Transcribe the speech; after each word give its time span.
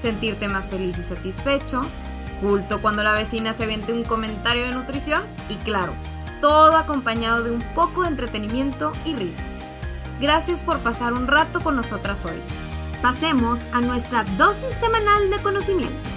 sentirte 0.00 0.48
más 0.48 0.68
feliz 0.68 0.98
y 0.98 1.02
satisfecho, 1.02 1.82
culto 2.40 2.80
cuando 2.80 3.02
la 3.02 3.12
vecina 3.12 3.52
se 3.52 3.66
vende 3.66 3.92
un 3.92 4.04
comentario 4.04 4.64
de 4.64 4.72
nutrición 4.72 5.22
y 5.48 5.56
claro, 5.56 5.92
todo 6.40 6.76
acompañado 6.76 7.42
de 7.42 7.50
un 7.50 7.62
poco 7.74 8.02
de 8.02 8.08
entretenimiento 8.08 8.92
y 9.04 9.14
risas. 9.14 9.72
Gracias 10.20 10.62
por 10.62 10.78
pasar 10.80 11.12
un 11.12 11.26
rato 11.26 11.60
con 11.60 11.76
nosotras 11.76 12.24
hoy. 12.24 12.40
Pasemos 13.02 13.60
a 13.72 13.80
nuestra 13.80 14.24
dosis 14.24 14.74
semanal 14.80 15.30
de 15.30 15.38
conocimiento. 15.42 16.10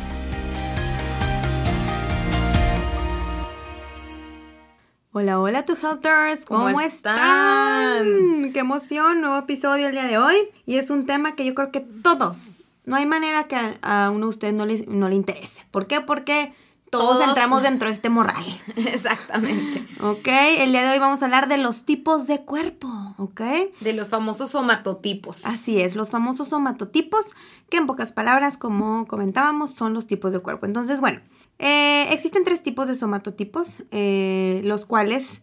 Hola, 5.16 5.40
hola, 5.40 5.64
tu 5.64 5.74
Helters. 5.74 6.44
¿Cómo, 6.46 6.82
están? 6.82 8.52
Qué 8.52 8.60
emoción, 8.60 9.22
nuevo 9.22 9.38
episodio 9.38 9.88
el 9.88 9.94
día 9.94 10.06
de 10.06 10.18
hoy. 10.18 10.36
Y 10.66 10.78
es 10.78 10.90
un 10.90 11.06
tema 11.06 11.36
que 11.36 11.46
yo 11.46 11.54
creo 11.54 11.72
que 11.72 11.82
todos, 11.82 12.38
no 12.86 12.96
hay 12.96 13.06
manera 13.06 13.46
que 13.46 13.58
a, 13.82 14.12
uno 14.14 14.28
de 14.28 14.30
ustedes 14.30 14.54
no 14.54 14.66
le, 14.66 14.86
no 14.88 15.10
le 15.10 15.16
interese. 15.16 15.66
¿Por 15.72 15.88
qué? 15.88 16.02
Porque 16.02 16.54
todos, 16.90 17.28
entramos 17.28 17.64
dentro 17.64 17.88
de 17.88 17.96
este 17.96 18.10
morral. 18.10 18.46
Exactamente. 18.76 19.88
Ok, 20.02 20.28
el 20.60 20.72
día 20.72 20.84
de 20.84 20.92
hoy 20.92 21.00
vamos 21.00 21.22
a 21.22 21.26
hablar 21.26 21.48
de 21.48 21.58
los 21.58 21.86
tipos 21.86 22.28
de 22.28 22.42
cuerpo, 22.42 22.88
¿ok? 23.18 23.42
De 23.80 23.94
los 23.94 24.10
famosos 24.10 24.52
somatotipos. 24.52 25.46
Así 25.46 25.82
es, 25.82 25.96
los 25.96 26.12
famosos 26.12 26.50
somatotipos, 26.50 27.26
que 27.70 27.78
en 27.78 27.88
pocas 27.88 28.12
palabras, 28.12 28.58
como 28.58 29.08
comentábamos, 29.08 29.74
son 29.74 29.94
los 29.94 30.06
tipos 30.06 30.34
de 30.34 30.40
cuerpo. 30.40 30.68
Entonces, 30.68 31.00
bueno, 31.00 31.22
eh, 31.58 32.08
existen 32.12 32.44
tres 32.44 32.62
tipos 32.62 32.88
de 32.88 32.96
somatotipos, 32.96 33.70
eh, 33.90 34.62
los 34.64 34.86
cuales 34.86 35.42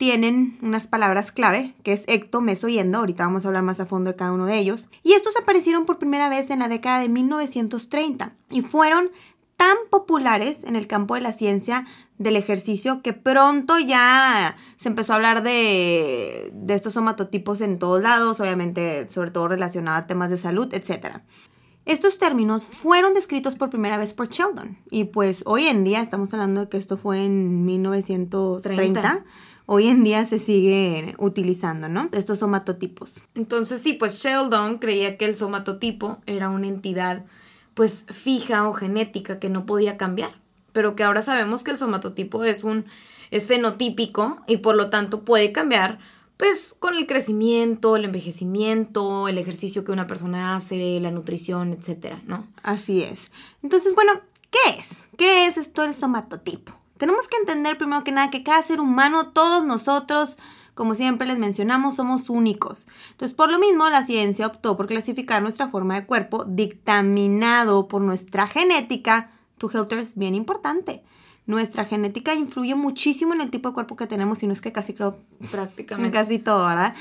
tienen 0.00 0.56
unas 0.62 0.86
palabras 0.86 1.30
clave, 1.30 1.74
que 1.82 1.92
es 1.92 2.04
ecto, 2.06 2.40
meso 2.40 2.68
y 2.68 2.78
endo. 2.78 2.96
Ahorita 2.96 3.26
vamos 3.26 3.44
a 3.44 3.48
hablar 3.48 3.64
más 3.64 3.80
a 3.80 3.86
fondo 3.86 4.10
de 4.10 4.16
cada 4.16 4.32
uno 4.32 4.46
de 4.46 4.56
ellos. 4.56 4.88
Y 5.02 5.12
estos 5.12 5.36
aparecieron 5.36 5.84
por 5.84 5.98
primera 5.98 6.30
vez 6.30 6.48
en 6.48 6.60
la 6.60 6.68
década 6.68 7.00
de 7.00 7.10
1930 7.10 8.32
y 8.48 8.62
fueron 8.62 9.10
tan 9.58 9.76
populares 9.90 10.60
en 10.64 10.76
el 10.76 10.86
campo 10.86 11.16
de 11.16 11.20
la 11.20 11.32
ciencia 11.32 11.84
del 12.16 12.36
ejercicio 12.36 13.02
que 13.02 13.12
pronto 13.12 13.78
ya 13.78 14.56
se 14.78 14.88
empezó 14.88 15.12
a 15.12 15.16
hablar 15.16 15.42
de, 15.42 16.50
estos 16.68 16.94
somatotipos 16.94 17.60
en 17.60 17.78
todos 17.78 18.02
lados, 18.02 18.40
obviamente 18.40 19.06
sobre 19.10 19.30
todo 19.32 19.48
relacionado 19.48 19.98
a 19.98 20.06
temas 20.06 20.30
de 20.30 20.38
salud, 20.38 20.72
etc. 20.72 21.18
Estos 21.84 22.16
términos 22.16 22.66
fueron 22.66 23.12
descritos 23.12 23.54
por 23.54 23.68
primera 23.68 23.98
vez 23.98 24.14
por 24.14 24.30
Sheldon 24.30 24.78
y 24.90 25.04
pues 25.04 25.42
hoy 25.44 25.66
en 25.66 25.84
día, 25.84 26.00
estamos 26.00 26.32
hablando 26.32 26.62
de 26.62 26.68
que 26.70 26.78
esto 26.78 26.96
fue 26.96 27.22
en 27.22 27.66
1930, 27.66 29.26
hoy 29.72 29.86
en 29.86 30.02
día 30.02 30.26
se 30.26 30.40
sigue 30.40 31.14
utilizando, 31.16 31.88
¿no? 31.88 32.08
Estos 32.10 32.40
somatotipos. 32.40 33.22
Entonces 33.36 33.80
sí, 33.80 33.92
pues 33.92 34.20
Sheldon 34.20 34.78
creía 34.78 35.16
que 35.16 35.26
el 35.26 35.36
somatotipo 35.36 36.18
era 36.26 36.48
una 36.48 36.66
entidad 36.66 37.24
pues 37.74 38.04
fija 38.08 38.68
o 38.68 38.72
genética 38.72 39.38
que 39.38 39.48
no 39.48 39.66
podía 39.66 39.96
cambiar, 39.96 40.32
pero 40.72 40.96
que 40.96 41.04
ahora 41.04 41.22
sabemos 41.22 41.62
que 41.62 41.70
el 41.70 41.76
somatotipo 41.76 42.42
es 42.42 42.64
un 42.64 42.84
es 43.30 43.46
fenotípico 43.46 44.42
y 44.48 44.56
por 44.56 44.74
lo 44.74 44.90
tanto 44.90 45.24
puede 45.24 45.52
cambiar 45.52 46.00
pues 46.36 46.74
con 46.76 46.96
el 46.96 47.06
crecimiento, 47.06 47.94
el 47.94 48.06
envejecimiento, 48.06 49.28
el 49.28 49.38
ejercicio 49.38 49.84
que 49.84 49.92
una 49.92 50.08
persona 50.08 50.56
hace, 50.56 50.98
la 50.98 51.12
nutrición, 51.12 51.72
etcétera, 51.74 52.22
¿no? 52.26 52.48
Así 52.64 53.04
es. 53.04 53.30
Entonces, 53.62 53.94
bueno, 53.94 54.20
¿qué 54.50 54.80
es? 54.80 54.88
¿Qué 55.16 55.46
es 55.46 55.58
esto 55.58 55.82
del 55.82 55.94
somatotipo? 55.94 56.79
Tenemos 57.00 57.28
que 57.28 57.38
entender 57.38 57.78
primero 57.78 58.04
que 58.04 58.12
nada 58.12 58.28
que 58.28 58.42
cada 58.42 58.62
ser 58.62 58.78
humano, 58.78 59.28
todos 59.28 59.64
nosotros, 59.64 60.36
como 60.74 60.94
siempre 60.94 61.26
les 61.26 61.38
mencionamos, 61.38 61.96
somos 61.96 62.28
únicos. 62.28 62.86
Entonces, 63.12 63.34
por 63.34 63.50
lo 63.50 63.58
mismo, 63.58 63.88
la 63.88 64.04
ciencia 64.04 64.46
optó 64.46 64.76
por 64.76 64.86
clasificar 64.86 65.40
nuestra 65.40 65.68
forma 65.68 65.94
de 65.94 66.04
cuerpo 66.04 66.44
dictaminado 66.44 67.88
por 67.88 68.02
nuestra 68.02 68.46
genética. 68.46 69.30
Tu 69.56 69.70
Helter 69.70 69.98
es 69.98 70.14
bien 70.14 70.34
importante. 70.34 71.02
Nuestra 71.46 71.86
genética 71.86 72.34
influye 72.34 72.74
muchísimo 72.74 73.32
en 73.32 73.40
el 73.40 73.50
tipo 73.50 73.70
de 73.70 73.74
cuerpo 73.74 73.96
que 73.96 74.06
tenemos, 74.06 74.42
y 74.42 74.46
no 74.46 74.52
es 74.52 74.60
que 74.60 74.72
casi 74.72 74.92
creo 74.92 75.16
prácticamente 75.50 76.18
casi 76.18 76.38
todo, 76.38 76.68
¿verdad? 76.68 76.94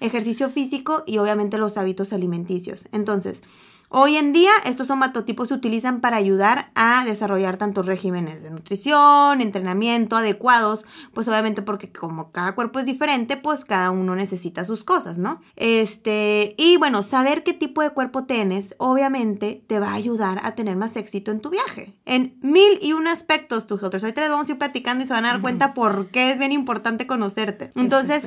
Ejercicio 0.00 0.50
físico 0.50 1.04
y 1.06 1.18
obviamente 1.18 1.58
los 1.58 1.76
hábitos 1.76 2.12
alimenticios. 2.12 2.88
Entonces, 2.90 3.40
Hoy 3.88 4.16
en 4.16 4.32
día 4.32 4.50
estos 4.64 4.88
somatotipos 4.88 5.48
se 5.48 5.54
utilizan 5.54 6.00
para 6.00 6.16
ayudar 6.16 6.70
a 6.74 7.04
desarrollar 7.04 7.56
tantos 7.56 7.86
regímenes 7.86 8.42
de 8.42 8.50
nutrición, 8.50 9.40
entrenamiento 9.40 10.16
adecuados, 10.16 10.84
pues 11.12 11.28
obviamente 11.28 11.62
porque 11.62 11.92
como 11.92 12.32
cada 12.32 12.54
cuerpo 12.54 12.78
es 12.78 12.86
diferente, 12.86 13.36
pues 13.36 13.64
cada 13.64 13.90
uno 13.90 14.16
necesita 14.16 14.64
sus 14.64 14.84
cosas, 14.84 15.18
¿no? 15.18 15.40
Este, 15.56 16.54
y 16.58 16.76
bueno, 16.78 17.02
saber 17.02 17.44
qué 17.44 17.52
tipo 17.52 17.82
de 17.82 17.90
cuerpo 17.90 18.24
tienes, 18.24 18.74
obviamente 18.78 19.62
te 19.66 19.78
va 19.78 19.90
a 19.90 19.94
ayudar 19.94 20.40
a 20.42 20.54
tener 20.54 20.76
más 20.76 20.96
éxito 20.96 21.30
en 21.30 21.40
tu 21.40 21.50
viaje. 21.50 21.94
En 22.04 22.38
mil 22.42 22.78
y 22.82 22.92
un 22.92 23.06
aspectos, 23.06 23.66
tus 23.66 23.82
otros. 23.82 24.02
Ahorita 24.02 24.22
les 24.22 24.30
vamos 24.30 24.48
a 24.48 24.52
ir 24.52 24.58
platicando 24.58 25.04
y 25.04 25.06
se 25.06 25.12
van 25.12 25.24
a 25.26 25.32
dar 25.32 25.40
cuenta 25.40 25.74
por 25.74 26.08
qué 26.08 26.32
es 26.32 26.38
bien 26.38 26.52
importante 26.52 27.06
conocerte. 27.06 27.70
Entonces, 27.76 28.24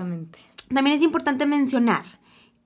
también 0.73 0.97
es 0.97 1.03
importante 1.03 1.45
mencionar 1.45 2.05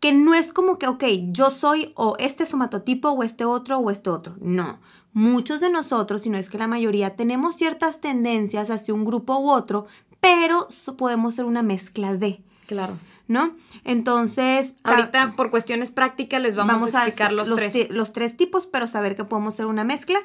que 0.01 0.11
no 0.11 0.33
es 0.33 0.51
como 0.51 0.79
que, 0.79 0.87
ok, 0.87 1.03
yo 1.27 1.51
soy 1.51 1.93
o 1.95 2.15
este 2.19 2.45
somatotipo 2.45 3.11
o 3.11 3.23
este 3.23 3.45
otro 3.45 3.77
o 3.77 3.91
este 3.91 4.09
otro. 4.09 4.35
No. 4.41 4.79
Muchos 5.13 5.61
de 5.61 5.69
nosotros, 5.69 6.23
si 6.23 6.29
no 6.29 6.37
es 6.37 6.49
que 6.49 6.57
la 6.57 6.67
mayoría, 6.67 7.15
tenemos 7.15 7.55
ciertas 7.55 8.01
tendencias 8.01 8.71
hacia 8.71 8.95
un 8.95 9.05
grupo 9.05 9.37
u 9.37 9.51
otro, 9.51 9.85
pero 10.19 10.67
podemos 10.97 11.35
ser 11.35 11.45
una 11.45 11.61
mezcla 11.61 12.15
de. 12.15 12.41
Claro. 12.65 12.97
¿No? 13.27 13.55
Entonces. 13.83 14.73
Ahorita, 14.83 15.35
por 15.37 15.51
cuestiones 15.51 15.91
prácticas, 15.91 16.41
les 16.41 16.55
vamos, 16.55 16.95
a 16.95 17.05
explicar 17.05 17.31
los, 17.31 17.53
tres. 17.55 17.91
Los 17.91 18.11
tres 18.11 18.35
tipos, 18.35 18.65
pero 18.65 18.87
saber 18.87 19.15
que 19.15 19.23
podemos 19.23 19.53
ser 19.53 19.67
una 19.67 19.83
mezcla. 19.83 20.19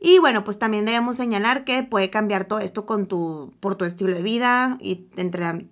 Y 0.00 0.18
bueno, 0.20 0.44
pues 0.44 0.58
también 0.58 0.84
debemos 0.84 1.16
señalar 1.16 1.64
que 1.64 1.82
puede 1.82 2.08
cambiar 2.08 2.44
todo 2.44 2.60
esto 2.60 2.86
con 2.86 3.06
tu, 3.06 3.52
por 3.58 3.74
tu 3.74 3.84
estilo 3.84 4.14
de 4.14 4.22
vida 4.22 4.78
y 4.80 5.08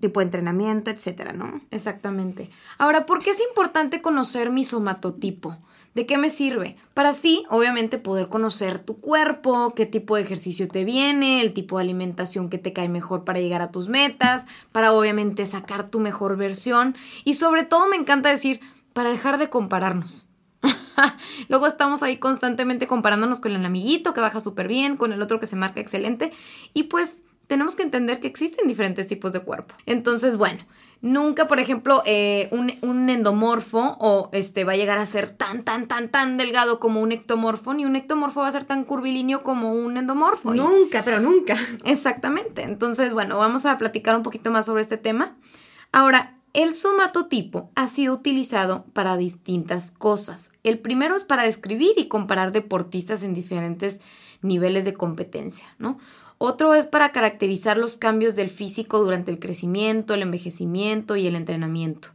tipo 0.01 0.21
de 0.21 0.25
entrenamiento, 0.25 0.91
etcétera, 0.91 1.33
¿no? 1.33 1.61
Exactamente. 1.71 2.51
Ahora, 2.77 3.07
¿por 3.07 3.23
qué 3.23 3.31
es 3.31 3.41
importante 3.41 4.03
conocer 4.03 4.51
mi 4.51 4.65
somatotipo? 4.65 5.59
¿De 5.95 6.07
qué 6.07 6.19
me 6.19 6.29
sirve? 6.29 6.77
Para 6.93 7.11
así, 7.11 7.45
obviamente, 7.49 7.99
poder 7.99 8.29
conocer 8.29 8.81
tu 8.81 9.01
cuerpo, 9.01 9.73
qué 9.75 9.87
tipo 9.87 10.17
de 10.17 10.23
ejercicio 10.23 10.69
te 10.69 10.85
viene, 10.85 11.41
el 11.41 11.55
tipo 11.55 11.79
de 11.79 11.85
alimentación 11.85 12.51
que 12.51 12.59
te 12.59 12.73
cae 12.73 12.89
mejor 12.89 13.25
para 13.25 13.41
llegar 13.41 13.63
a 13.63 13.71
tus 13.71 13.89
metas, 13.89 14.47
para 14.73 14.93
obviamente 14.93 15.47
sacar 15.47 15.89
tu 15.89 16.01
mejor 16.01 16.37
versión 16.37 16.97
y 17.25 17.35
sobre 17.35 17.65
todo 17.65 17.89
me 17.89 17.97
encanta 17.97 18.29
decir, 18.29 18.61
para 18.93 19.11
dejar 19.11 19.39
de 19.39 19.49
compararnos. 19.49 20.29
Luego 21.49 21.67
estamos 21.67 22.03
ahí 22.03 22.19
constantemente 22.19 22.87
comparándonos 22.87 23.41
con 23.41 23.53
el 23.53 23.65
amiguito 23.65 24.15
que 24.15 24.21
baja 24.21 24.41
súper 24.41 24.69
bien, 24.69 24.97
con 24.97 25.13
el 25.13 25.23
otro 25.23 25.41
que 25.41 25.47
se 25.47 25.57
marca 25.57 25.81
excelente 25.81 26.33
y 26.73 26.85
pues 26.85 27.23
tenemos 27.47 27.77
que 27.77 27.83
entender 27.83 28.21
que 28.21 28.27
existen 28.27 28.67
diferentes 28.67 29.07
tipos 29.07 29.33
de 29.33 29.41
cuerpo. 29.41 29.75
Entonces, 29.87 30.37
bueno, 30.37 30.65
nunca, 31.01 31.47
por 31.47 31.61
ejemplo, 31.61 32.03
eh, 32.05 32.49
un, 32.51 33.09
endomorfo 33.09 33.97
o 34.01 34.31
este 34.33 34.65
va 34.65 34.73
a 34.73 34.77
llegar 34.77 34.99
a 34.99 35.07
ser 35.07 35.31
tan, 35.31 35.63
tan, 35.63 35.87
tan, 35.87 36.09
tan 36.09 36.37
delgado 36.37 36.81
como 36.81 37.01
un 37.01 37.13
ectomorfo, 37.13 37.73
ni 37.73 37.85
un 37.85 37.95
ectomorfo 37.95 38.41
va 38.41 38.49
a 38.49 38.53
ser 38.53 38.65
tan 38.65 38.85
curvilíneo 38.85 39.43
como 39.45 39.73
un 39.73 39.97
endomorfo. 39.97 40.55
Nunca, 40.55 41.05
pero 41.05 41.21
nunca. 41.21 41.57
Exactamente. 41.85 42.63
Entonces, 42.63 43.13
bueno, 43.13 43.39
vamos 43.39 43.65
a 43.65 43.79
platicar 43.79 44.17
un 44.17 44.23
poquito 44.23 44.51
más 44.51 44.67
sobre 44.67 44.83
este 44.83 44.97
tema. 44.97 45.37
Ahora, 45.93 46.36
el 46.57 46.73
somatotipo 46.73 47.71
ha 47.75 47.87
sido 47.91 48.15
utilizado 48.15 48.87
para 48.95 49.19
distintas 49.19 49.93
cosas. 49.93 50.53
El 50.63 50.79
primero 50.79 51.15
es 51.15 51.25
para 51.25 51.43
describir 51.43 51.93
y 51.99 52.09
comparar 52.09 52.51
deportistas 52.51 53.23
en 53.23 53.35
diferentes 53.35 54.01
niveles 54.41 54.87
de 54.87 54.95
competencia, 54.95 55.67
¿no? 55.79 55.99
Otro 56.39 56.73
es 56.73 56.87
para 56.87 57.13
caracterizar 57.13 57.77
los 57.77 57.99
cambios 57.99 58.37
del 58.37 58.49
físico 58.49 59.01
durante 59.01 59.31
el 59.31 59.39
crecimiento, 59.39 60.15
el 60.15 60.23
envejecimiento 60.23 61.17
y 61.17 61.27
el 61.27 61.37
entrenamiento. 61.37 62.09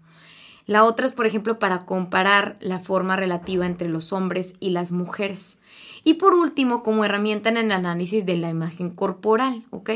La 0.66 0.86
otra 0.86 1.06
es, 1.06 1.14
por 1.14 1.28
ejemplo, 1.28 1.60
para 1.60 1.86
comparar 1.86 2.58
la 2.62 2.80
forma 2.80 3.16
relativa 3.16 3.68
entre 3.68 3.90
los 3.90 4.12
hombres 4.12 4.56
y 4.60 4.72
las 4.72 4.92
mujeres. 4.92 5.60
Y 6.04 6.16
por 6.16 6.34
último, 6.34 6.82
como 6.82 7.06
herramienta 7.06 7.50
en 7.50 7.58
el 7.58 7.72
análisis 7.72 8.26
de 8.26 8.38
la 8.38 8.50
imagen 8.50 8.90
corporal, 8.90 9.66
¿ok? 9.70 9.92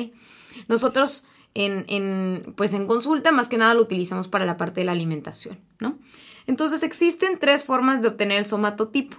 Nosotros 0.67 1.23
en, 1.55 2.53
pues 2.55 2.73
en 2.73 2.85
consulta, 2.85 3.31
más 3.31 3.47
que 3.47 3.57
nada 3.57 3.73
lo 3.73 3.81
utilizamos 3.81 4.27
para 4.27 4.45
la 4.45 4.57
parte 4.57 4.81
de 4.81 4.85
la 4.85 4.91
alimentación, 4.91 5.59
¿no? 5.79 5.97
Entonces 6.47 6.83
existen 6.83 7.39
tres 7.39 7.63
formas 7.63 8.01
de 8.01 8.09
obtener 8.09 8.37
el 8.37 8.45
somatotipo. 8.45 9.17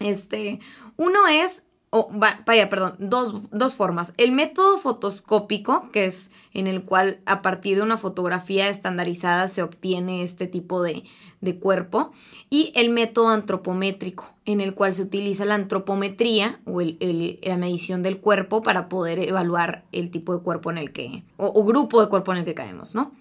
Este, 0.00 0.58
uno 0.96 1.26
es 1.28 1.63
o 1.96 2.08
vaya, 2.10 2.68
perdón, 2.68 2.96
dos, 2.98 3.48
dos, 3.52 3.76
formas. 3.76 4.12
El 4.16 4.32
método 4.32 4.78
fotoscópico, 4.78 5.92
que 5.92 6.06
es 6.06 6.32
en 6.52 6.66
el 6.66 6.82
cual 6.82 7.20
a 7.24 7.40
partir 7.40 7.76
de 7.76 7.84
una 7.84 7.98
fotografía 7.98 8.68
estandarizada 8.68 9.46
se 9.46 9.62
obtiene 9.62 10.24
este 10.24 10.48
tipo 10.48 10.82
de, 10.82 11.04
de 11.40 11.56
cuerpo, 11.56 12.10
y 12.50 12.72
el 12.74 12.90
método 12.90 13.28
antropométrico, 13.28 14.34
en 14.44 14.60
el 14.60 14.74
cual 14.74 14.92
se 14.92 15.02
utiliza 15.02 15.44
la 15.44 15.54
antropometría 15.54 16.58
o 16.64 16.80
el, 16.80 17.38
la 17.40 17.58
medición 17.58 18.02
del 18.02 18.18
cuerpo 18.18 18.64
para 18.64 18.88
poder 18.88 19.20
evaluar 19.20 19.84
el 19.92 20.10
tipo 20.10 20.36
de 20.36 20.42
cuerpo 20.42 20.72
en 20.72 20.78
el 20.78 20.92
que, 20.92 21.22
o, 21.36 21.46
o 21.46 21.64
grupo 21.64 22.00
de 22.00 22.08
cuerpo 22.08 22.32
en 22.32 22.38
el 22.38 22.44
que 22.44 22.54
caemos, 22.54 22.96
¿no? 22.96 23.12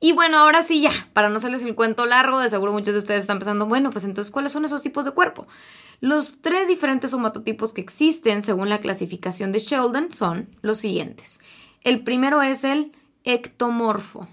Y 0.00 0.12
bueno, 0.12 0.38
ahora 0.38 0.62
sí 0.62 0.80
ya, 0.80 0.92
para 1.12 1.28
no 1.28 1.36
hacerles 1.36 1.62
el 1.62 1.74
cuento 1.74 2.06
largo, 2.06 2.38
de 2.38 2.50
seguro 2.50 2.72
muchos 2.72 2.94
de 2.94 2.98
ustedes 2.98 3.20
están 3.20 3.38
pensando, 3.38 3.66
bueno, 3.66 3.90
pues 3.90 4.04
entonces, 4.04 4.30
¿cuáles 4.30 4.52
son 4.52 4.64
esos 4.64 4.82
tipos 4.82 5.04
de 5.04 5.10
cuerpo? 5.10 5.46
Los 6.00 6.40
tres 6.40 6.68
diferentes 6.68 7.10
somatotipos 7.10 7.72
que 7.74 7.80
existen 7.80 8.42
según 8.42 8.68
la 8.68 8.78
clasificación 8.78 9.50
de 9.50 9.58
Sheldon 9.58 10.12
son 10.12 10.48
los 10.62 10.78
siguientes. 10.78 11.40
El 11.82 12.04
primero 12.04 12.42
es 12.42 12.62
el 12.62 12.92
ectomorfo, 13.24 14.28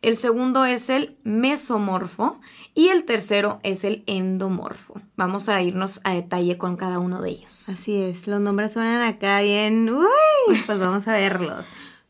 el 0.00 0.16
segundo 0.16 0.64
es 0.64 0.90
el 0.90 1.16
mesomorfo 1.24 2.40
y 2.74 2.88
el 2.88 3.04
tercero 3.04 3.58
es 3.64 3.82
el 3.82 4.04
endomorfo. 4.06 5.00
Vamos 5.16 5.48
a 5.48 5.60
irnos 5.60 6.00
a 6.04 6.14
detalle 6.14 6.56
con 6.56 6.76
cada 6.76 7.00
uno 7.00 7.20
de 7.20 7.30
ellos. 7.30 7.68
Así 7.68 7.96
es, 7.96 8.28
los 8.28 8.40
nombres 8.40 8.72
suenan 8.72 9.02
acá 9.02 9.40
bien. 9.40 9.90
Uy, 9.90 10.56
pues 10.66 10.78
vamos 10.78 11.08
a 11.08 11.14
verlos. 11.14 11.64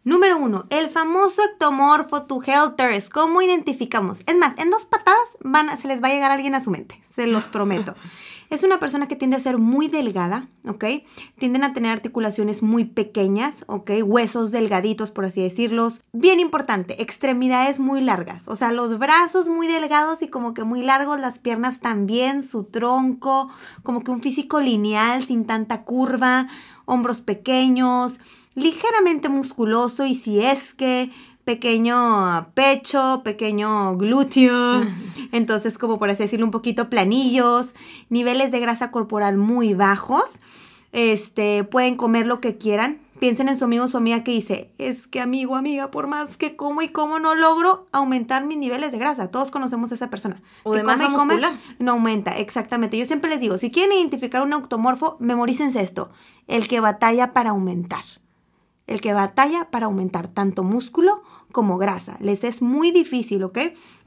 Número 0.09 0.39
uno, 0.39 0.65
el 0.71 0.89
famoso 0.89 1.43
ectomorfo 1.45 2.23
to 2.23 2.41
helters. 2.41 3.11
¿Cómo 3.11 3.43
identificamos? 3.43 4.21
Es 4.25 4.39
más, 4.39 4.55
en 4.57 4.71
dos 4.71 4.87
patadas 4.87 5.21
van 5.41 5.79
se 5.79 5.87
les 5.87 6.03
va 6.03 6.09
a 6.09 6.11
llegar 6.11 6.31
alguien 6.31 6.55
a 6.55 6.65
su 6.65 6.71
mente, 6.71 7.03
se 7.15 7.27
los 7.27 7.45
prometo. 7.49 7.95
Es 8.49 8.63
una 8.63 8.81
persona 8.81 9.07
que 9.07 9.17
tiende 9.17 9.37
a 9.37 9.41
ser 9.41 9.59
muy 9.59 9.89
delgada, 9.89 10.49
¿ok? 10.67 10.83
Tienden 11.39 11.63
a 11.63 11.75
tener 11.75 11.93
articulaciones 11.93 12.63
muy 12.63 12.87
pequeñas, 12.87 13.55
¿ok? 13.67 13.91
Huesos 14.03 14.51
delgaditos, 14.51 15.11
por 15.11 15.27
así 15.27 15.43
decirlos. 15.43 16.01
Bien 16.15 16.41
importante, 16.41 17.03
extremidades 17.03 17.79
muy 17.79 18.01
largas, 18.01 18.49
o 18.49 18.57
sea, 18.57 18.73
los 18.73 18.99
brazos 18.99 19.51
muy 19.51 19.67
delgados 19.67 20.23
y 20.23 20.29
como 20.29 20.55
que 20.55 20.65
muy 20.65 20.83
largos, 20.83 21.21
las 21.21 21.39
piernas 21.39 21.81
también, 21.81 22.43
su 22.43 22.65
tronco, 22.65 23.51
como 23.83 24.03
que 24.03 24.11
un 24.11 24.23
físico 24.23 24.59
lineal 24.59 25.23
sin 25.23 25.45
tanta 25.45 25.83
curva, 25.83 26.49
hombros 26.87 27.21
pequeños, 27.21 28.19
ligeramente 28.59 29.29
musculoso 29.29 30.05
y 30.07 30.15
si 30.15 30.41
es 30.41 30.75
que 30.75 31.11
pequeño 31.49 32.51
pecho, 32.53 33.23
pequeño 33.25 33.97
glúteo, 33.97 34.83
entonces 35.33 35.79
como 35.79 35.99
por 35.99 36.11
así 36.11 36.25
decirlo 36.25 36.45
un 36.45 36.51
poquito 36.51 36.91
planillos, 36.91 37.69
niveles 38.11 38.51
de 38.53 38.61
grasa 38.61 38.91
corporal 38.91 39.39
muy 39.39 39.73
bajos, 39.73 40.41
este, 40.93 41.65
pueden 41.65 41.97
comer 41.97 42.27
lo 42.27 42.41
que 42.41 42.59
quieran. 42.59 42.99
Piensen 43.19 43.49
en 43.49 43.59
su 43.59 43.65
amigo 43.65 43.87
o 43.87 43.89
su 43.89 43.97
amiga 43.97 44.23
que 44.23 44.31
dice, 44.31 44.71
es 44.79 45.07
que 45.09 45.21
amigo, 45.21 45.57
amiga, 45.57 45.91
por 45.91 46.07
más 46.07 46.37
que 46.37 46.55
como 46.55 46.83
y 46.83 46.91
como 46.91 47.19
no 47.19 47.35
logro 47.35 47.89
aumentar 47.93 48.45
mis 48.45 48.59
niveles 48.59 48.93
de 48.93 48.99
grasa. 48.99 49.31
Todos 49.31 49.51
conocemos 49.51 49.91
a 49.91 49.95
esa 49.95 50.11
persona. 50.11 50.41
O 50.63 50.75
de 50.75 50.85
masa 50.85 51.09
muscular. 51.09 51.55
no 51.79 51.93
aumenta, 51.93 52.37
exactamente. 52.37 52.97
Yo 52.97 53.07
siempre 53.07 53.31
les 53.31 53.41
digo, 53.41 53.59
si 53.59 53.71
quieren 53.71 53.97
identificar 53.97 54.43
un 54.43 54.53
automorfo, 54.53 55.17
memorícense 55.19 55.81
esto, 55.81 56.11
el 56.47 56.69
que 56.69 56.79
batalla 56.79 57.33
para 57.33 57.51
aumentar 57.51 58.05
el 58.88 59.00
que 59.00 59.12
batalla 59.12 59.70
para 59.70 59.87
aumentar 59.87 60.26
tanto 60.26 60.64
músculo 60.64 61.23
como 61.52 61.79
grasa. 61.79 62.17
Les 62.20 62.44
es 62.44 62.61
muy 62.61 62.90
difícil, 62.90 63.43
¿ok? 63.43 63.58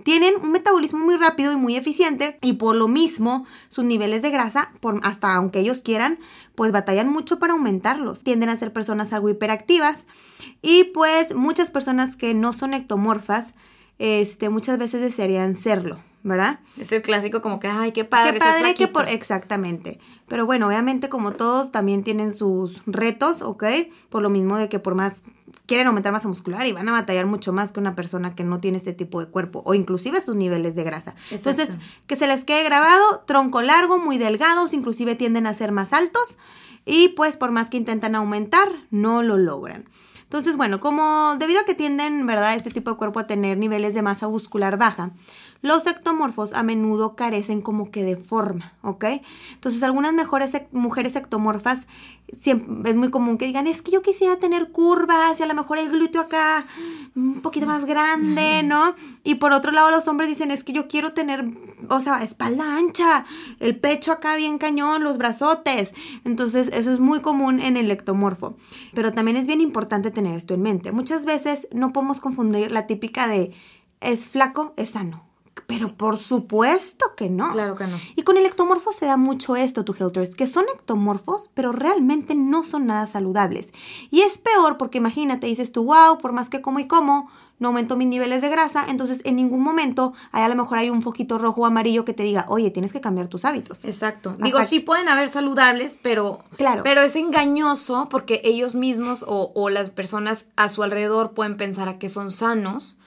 Tienen 0.04 0.34
un 0.42 0.52
metabolismo 0.52 1.00
muy 1.00 1.16
rápido 1.16 1.52
y 1.52 1.56
muy 1.56 1.76
eficiente 1.76 2.38
y 2.42 2.54
por 2.54 2.76
lo 2.76 2.88
mismo 2.88 3.46
sus 3.70 3.84
niveles 3.84 4.22
de 4.22 4.30
grasa, 4.30 4.72
por, 4.80 5.00
hasta 5.04 5.34
aunque 5.34 5.60
ellos 5.60 5.82
quieran, 5.82 6.20
pues 6.56 6.72
batallan 6.72 7.10
mucho 7.10 7.40
para 7.40 7.54
aumentarlos. 7.54 8.24
Tienden 8.24 8.50
a 8.50 8.58
ser 8.58 8.74
personas 8.74 9.14
algo 9.14 9.30
hiperactivas 9.30 10.06
y 10.62 10.86
pues 10.86 11.34
muchas 11.34 11.72
personas 11.72 12.16
que 12.16 12.34
no 12.34 12.54
son 12.54 12.74
ectomorfas, 12.74 13.54
este, 14.00 14.50
muchas 14.50 14.78
veces 14.78 15.02
desearían 15.02 15.56
serlo. 15.56 16.00
¿Verdad? 16.24 16.60
Es 16.78 16.92
el 16.92 17.02
clásico 17.02 17.42
como 17.42 17.60
que, 17.60 17.68
ay, 17.68 17.92
qué 17.92 18.06
padre. 18.06 18.34
Qué 18.34 18.40
padre 18.40 18.74
que 18.76 18.88
por, 18.88 19.08
exactamente. 19.08 20.00
Pero 20.28 20.46
bueno, 20.46 20.68
obviamente 20.68 21.10
como 21.10 21.32
todos 21.32 21.72
también 21.72 22.04
tienen 22.04 22.34
sus 22.34 22.82
retos, 22.86 23.42
¿ok? 23.42 23.64
Por 24.10 24.22
lo 24.22 24.30
mismo 24.30 24.58
de 24.58 24.70
que 24.70 24.80
por 24.80 24.96
más 24.96 25.22
quieren 25.66 25.88
aumentar 25.88 26.12
masa 26.12 26.28
muscular 26.28 26.66
y 26.68 26.72
van 26.72 26.88
a 26.90 26.92
batallar 26.92 27.26
mucho 27.26 27.54
más 27.54 27.72
que 27.72 27.80
una 27.80 27.96
persona 27.96 28.36
que 28.36 28.44
no 28.44 28.60
tiene 28.60 28.78
este 28.78 28.94
tipo 28.94 29.20
de 29.20 29.28
cuerpo 29.28 29.62
o 29.66 29.74
inclusive 29.74 30.22
sus 30.22 30.36
niveles 30.36 30.76
de 30.76 30.84
grasa. 30.84 31.16
Entonces, 31.30 31.78
que 32.08 32.16
se 32.16 32.28
les 32.28 32.44
quede 32.44 32.64
grabado, 32.64 33.24
tronco 33.26 33.62
largo, 33.62 33.98
muy 33.98 34.18
delgados, 34.18 34.74
inclusive 34.74 35.16
tienden 35.16 35.48
a 35.48 35.54
ser 35.54 35.72
más 35.72 35.94
altos 35.94 36.38
y 36.86 37.10
pues 37.10 37.38
por 37.38 37.52
más 37.52 37.70
que 37.70 37.78
intentan 37.78 38.16
aumentar, 38.16 38.70
no 38.90 39.24
lo 39.24 39.38
logran. 39.38 39.86
Entonces, 40.24 40.56
bueno, 40.56 40.80
como 40.80 41.36
debido 41.38 41.60
a 41.60 41.66
que 41.66 41.76
tienden, 41.76 42.26
¿verdad?, 42.26 42.56
este 42.56 42.72
tipo 42.72 42.92
de 42.92 42.96
cuerpo 42.96 43.20
a 43.20 43.28
tener 43.28 43.58
niveles 43.58 43.94
de 43.94 44.02
masa 44.02 44.30
muscular 44.30 44.78
baja, 44.78 45.12
los 45.62 45.86
ectomorfos 45.86 46.54
a 46.54 46.64
menudo 46.64 47.16
carecen 47.16 47.62
como 47.62 47.92
que 47.92 48.04
de 48.04 48.18
forma, 48.18 48.74
¿ok? 48.82 49.06
Entonces 49.54 49.84
algunas 49.84 50.14
mejores 50.14 50.52
mujeres 50.72 51.16
ectomorfas 51.16 51.80
es 52.44 52.96
muy 52.96 53.10
común 53.10 53.38
que 53.38 53.46
digan, 53.46 53.68
es 53.68 53.82
que 53.82 53.92
yo 53.92 54.02
quisiera 54.02 54.38
tener 54.38 54.72
curvas 54.72 55.40
y 55.40 55.44
a 55.44 55.46
lo 55.46 55.54
mejor 55.54 55.78
el 55.78 55.90
glúteo 55.90 56.22
acá 56.22 56.66
un 57.16 57.42
poquito 57.42 57.68
más 57.68 57.86
grande, 57.86 58.64
¿no? 58.64 58.96
Y 59.24 59.36
por 59.36 59.52
otro 59.52 59.72
lado 59.72 59.92
los 59.92 60.08
hombres 60.08 60.30
dicen, 60.30 60.50
es 60.50 60.64
que 60.64 60.74
yo 60.74 60.88
quiero 60.88 61.14
tener, 61.14 61.46
o 61.90 62.00
sea, 62.00 62.24
espalda 62.24 62.78
ancha, 62.78 63.26
el 63.60 63.78
pecho 63.78 64.14
acá 64.14 64.36
bien 64.38 64.58
cañón, 64.58 65.04
los 65.04 65.18
brazotes. 65.18 65.94
Entonces 66.24 66.70
eso 66.74 66.92
es 66.92 67.00
muy 67.00 67.20
común 67.20 67.60
en 67.60 67.76
el 67.76 67.92
ectomorfo. 67.92 68.56
Pero 68.94 69.12
también 69.12 69.38
es 69.38 69.46
bien 69.46 69.62
importante 69.62 70.10
tener 70.10 70.38
esto 70.38 70.54
en 70.54 70.62
mente. 70.62 70.92
Muchas 70.92 71.26
veces 71.26 71.68
no 71.72 71.92
podemos 71.92 72.20
confundir 72.20 72.72
la 72.72 72.88
típica 72.88 73.28
de 73.28 73.52
es 74.00 74.26
flaco, 74.26 74.74
es 74.78 74.92
sano 74.92 75.31
pero 75.72 75.96
por 75.96 76.18
supuesto 76.18 77.16
que 77.16 77.30
no. 77.30 77.54
Claro 77.54 77.76
que 77.76 77.88
no. 77.88 77.98
Y 78.18 78.24
con 78.24 78.36
el 78.36 78.46
ectomorfo 78.46 78.92
se 78.92 79.06
da 79.06 79.16
mucho 79.16 79.56
esto, 79.56 79.86
tu 79.86 79.96
Helters, 79.98 80.36
que 80.36 80.46
son 80.46 80.66
ectomorfos, 80.74 81.50
pero 81.54 81.72
realmente 81.72 82.36
no 82.36 82.66
son 82.66 82.88
nada 82.88 83.08
saludables. 83.08 83.70
Y 84.10 84.20
es 84.20 84.38
peor 84.38 84.78
porque 84.78 84.98
imagínate, 84.98 85.48
dices 85.48 85.72
tú, 85.72 85.86
wow, 85.86 86.18
por 86.18 86.34
más 86.34 86.50
que 86.50 86.62
como 86.62 86.80
y 86.80 86.88
como, 86.88 87.30
no 87.58 87.70
aumento 87.70 87.96
mis 87.96 88.10
niveles 88.10 88.42
de 88.42 88.50
grasa, 88.50 88.86
entonces 88.90 89.22
en 89.24 89.38
ningún 89.38 89.64
momento 89.64 90.14
a 90.34 90.46
lo 90.50 90.56
mejor 90.56 90.78
hay 90.78 90.90
un 90.90 91.02
foquito 91.02 91.38
rojo 91.38 91.62
o 91.62 91.66
amarillo 91.66 92.04
que 92.04 92.14
te 92.14 92.24
diga, 92.24 92.46
oye, 92.50 92.70
tienes 92.70 92.92
que 92.92 93.00
cambiar 93.00 93.30
tus 93.30 93.46
hábitos. 93.46 93.86
Exacto. 93.86 94.36
Digo, 94.40 94.62
sí 94.66 94.82
pueden 94.82 95.08
haber 95.08 95.30
saludables, 95.30 95.98
pero, 96.02 96.44
claro. 96.58 96.84
pero 96.84 97.00
es 97.00 97.16
engañoso 97.16 98.10
porque 98.10 98.42
ellos 98.44 98.76
mismos 98.76 99.24
o, 99.26 99.54
o 99.56 99.70
las 99.70 99.90
personas 99.90 100.52
a 100.58 100.68
su 100.68 100.84
alrededor 100.84 101.32
pueden 101.32 101.56
pensar 101.56 101.88
a 101.88 101.98
que 101.98 102.10
son 102.10 102.30
sanos 102.30 102.98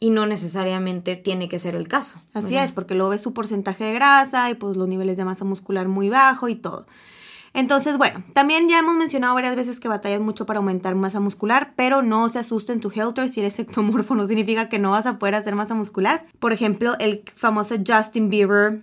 y 0.00 0.10
no 0.10 0.26
necesariamente 0.26 1.16
tiene 1.16 1.48
que 1.48 1.58
ser 1.58 1.74
el 1.74 1.88
caso. 1.88 2.20
Así 2.34 2.56
es, 2.56 2.72
porque 2.72 2.94
luego 2.94 3.10
ves 3.10 3.20
su 3.20 3.32
porcentaje 3.32 3.84
de 3.84 3.92
grasa 3.92 4.50
y 4.50 4.54
pues 4.54 4.76
los 4.76 4.88
niveles 4.88 5.16
de 5.16 5.24
masa 5.24 5.44
muscular 5.44 5.88
muy 5.88 6.08
bajo 6.08 6.48
y 6.48 6.54
todo. 6.54 6.86
Entonces, 7.54 7.98
bueno, 7.98 8.22
también 8.34 8.68
ya 8.68 8.78
hemos 8.78 8.94
mencionado 8.94 9.34
varias 9.34 9.56
veces 9.56 9.80
que 9.80 9.88
batallas 9.88 10.20
mucho 10.20 10.46
para 10.46 10.58
aumentar 10.58 10.94
masa 10.94 11.18
muscular, 11.18 11.72
pero 11.76 12.02
no 12.02 12.28
se 12.28 12.38
asusten 12.38 12.80
tu 12.80 12.92
helter 12.94 13.28
si 13.28 13.40
eres 13.40 13.58
ectomorfo, 13.58 14.14
no 14.16 14.26
significa 14.26 14.68
que 14.68 14.78
no 14.78 14.90
vas 14.90 15.06
a 15.06 15.18
poder 15.18 15.34
hacer 15.34 15.54
masa 15.54 15.74
muscular. 15.74 16.26
Por 16.38 16.52
ejemplo, 16.52 16.94
el 17.00 17.24
famoso 17.34 17.74
Justin 17.84 18.28
Bieber, 18.28 18.82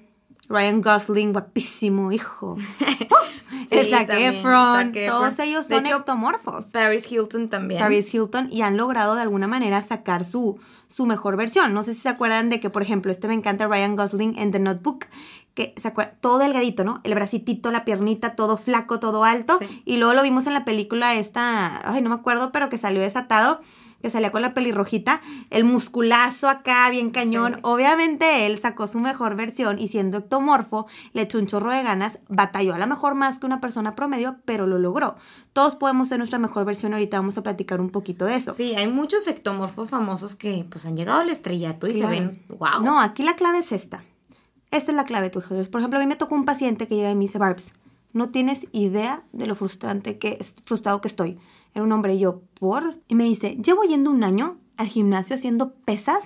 Ryan 0.50 0.82
Gosling, 0.82 1.32
guapísimo, 1.32 2.12
hijo. 2.12 2.58
sí, 3.70 3.90
Zac 3.90 4.10
Efron, 4.10 4.94
todos 5.08 5.40
ellos 5.40 5.66
son 5.68 5.86
ectomorfos. 5.86 6.66
Paris 6.66 7.12
Hilton 7.12 7.50
también. 7.50 7.80
Paris 7.80 8.14
Hilton 8.14 8.50
y 8.52 8.62
han 8.62 8.78
logrado 8.78 9.16
de 9.16 9.22
alguna 9.22 9.48
manera 9.48 9.82
sacar 9.84 10.26
su 10.26 10.60
su 10.88 11.06
mejor 11.06 11.36
versión. 11.36 11.74
No 11.74 11.84
sé 11.84 11.94
si 11.94 12.02
se 12.02 12.10
acuerdan 12.10 12.50
de 12.50 12.60
que, 12.60 12.70
por 12.70 12.82
ejemplo, 12.82 13.12
este 13.12 13.28
me 13.28 13.34
encanta 13.34 13.68
Ryan 13.68 13.96
Gosling 13.96 14.38
en 14.38 14.52
The 14.52 14.60
Notebook, 14.60 15.06
que 15.54 15.74
se 15.78 15.88
acuerda, 15.88 16.14
todo 16.20 16.38
delgadito, 16.38 16.84
¿no? 16.84 17.02
El 17.04 17.16
bracitito, 17.16 17.72
la 17.72 17.86
piernita, 17.86 18.36
todo 18.36 18.58
flaco, 18.58 19.00
todo 19.00 19.24
alto. 19.24 19.60
Y 19.86 19.98
luego 19.98 20.14
lo 20.14 20.24
vimos 20.24 20.48
en 20.48 20.54
la 20.54 20.66
película 20.66 21.16
esta, 21.16 21.90
ay, 21.90 22.02
no 22.02 22.10
me 22.10 22.16
acuerdo, 22.16 22.52
pero 22.52 22.70
que 22.70 22.78
salió 22.78 23.02
desatado 23.02 23.62
que 24.06 24.12
salía 24.12 24.32
con 24.32 24.44
la 24.44 24.54
pelirrojita, 24.54 25.20
el 25.50 25.64
musculazo 25.64 26.48
acá, 26.48 26.88
bien 26.92 27.10
cañón. 27.10 27.58
Obviamente 27.64 28.46
él 28.46 28.60
sacó 28.60 28.88
su 28.88 29.00
mejor 29.00 29.36
versión 29.36 29.80
y 29.80 29.88
siendo 29.88 30.20
ectomorfo, 30.20 30.86
le 31.14 31.24
echó 31.24 31.40
un 31.40 31.48
chorro 31.48 31.72
de 31.72 31.82
ganas, 31.82 32.20
batalló 32.30 32.76
a 32.76 32.78
lo 32.78 32.86
mejor 32.86 33.16
más 33.16 33.40
que 33.40 33.48
una 33.48 33.60
persona 33.60 33.96
promedio, 33.96 34.36
pero 34.46 34.68
lo 34.68 34.78
logró. 34.78 35.16
Todos 35.54 35.74
podemos 35.74 36.10
ser 36.10 36.20
nuestra 36.20 36.38
mejor 36.38 36.66
versión, 36.66 36.94
ahorita 36.94 37.18
vamos 37.18 37.40
a 37.40 37.42
platicar 37.42 37.82
un 37.82 37.90
poquito 37.90 38.26
de 38.26 38.36
eso. 38.36 38.54
Sí, 38.54 38.76
hay 38.76 38.88
muchos 38.88 39.28
ectomorfos 39.28 39.90
famosos 39.90 40.36
que 40.36 40.68
pues 40.70 40.86
han 40.86 40.96
llegado 40.96 41.22
al 41.22 41.32
estrellato 41.32 41.88
y 41.88 41.96
se 41.96 42.06
ven, 42.06 42.44
wow. 42.50 42.84
No, 42.84 43.00
aquí 43.00 43.24
la 43.24 43.36
clave 43.36 43.58
es 43.58 43.72
esta. 43.72 44.04
Esta 44.70 44.92
es 44.92 44.96
la 44.98 45.06
clave, 45.06 45.32
tu 45.32 45.42
Por 45.42 45.80
ejemplo, 45.82 45.98
a 45.98 46.02
mí 46.04 46.06
me 46.06 46.16
tocó 46.16 46.36
un 46.36 46.46
paciente 46.46 46.88
que 46.88 46.96
llega 46.96 47.10
y 47.10 47.16
me 47.16 47.22
dice, 47.22 47.40
Barbs, 47.40 47.72
no 48.14 48.28
tienes 48.28 48.68
idea 48.72 49.24
de 49.34 49.48
lo 49.48 49.56
frustrante 49.56 50.20
que, 50.20 50.38
frustrado 50.64 51.02
que 51.02 51.08
estoy. 51.08 51.40
Era 51.76 51.84
un 51.84 51.92
hombre 51.92 52.16
y 52.16 52.20
yo, 52.20 52.42
¿por? 52.56 52.98
Y 53.10 53.16
me 53.16 53.26
dice, 53.26 53.58
llevo 53.58 53.84
yendo 53.84 54.10
un 54.10 54.24
año 54.24 54.58
al 54.78 54.88
gimnasio 54.88 55.36
haciendo 55.36 55.74
pesas, 55.74 56.24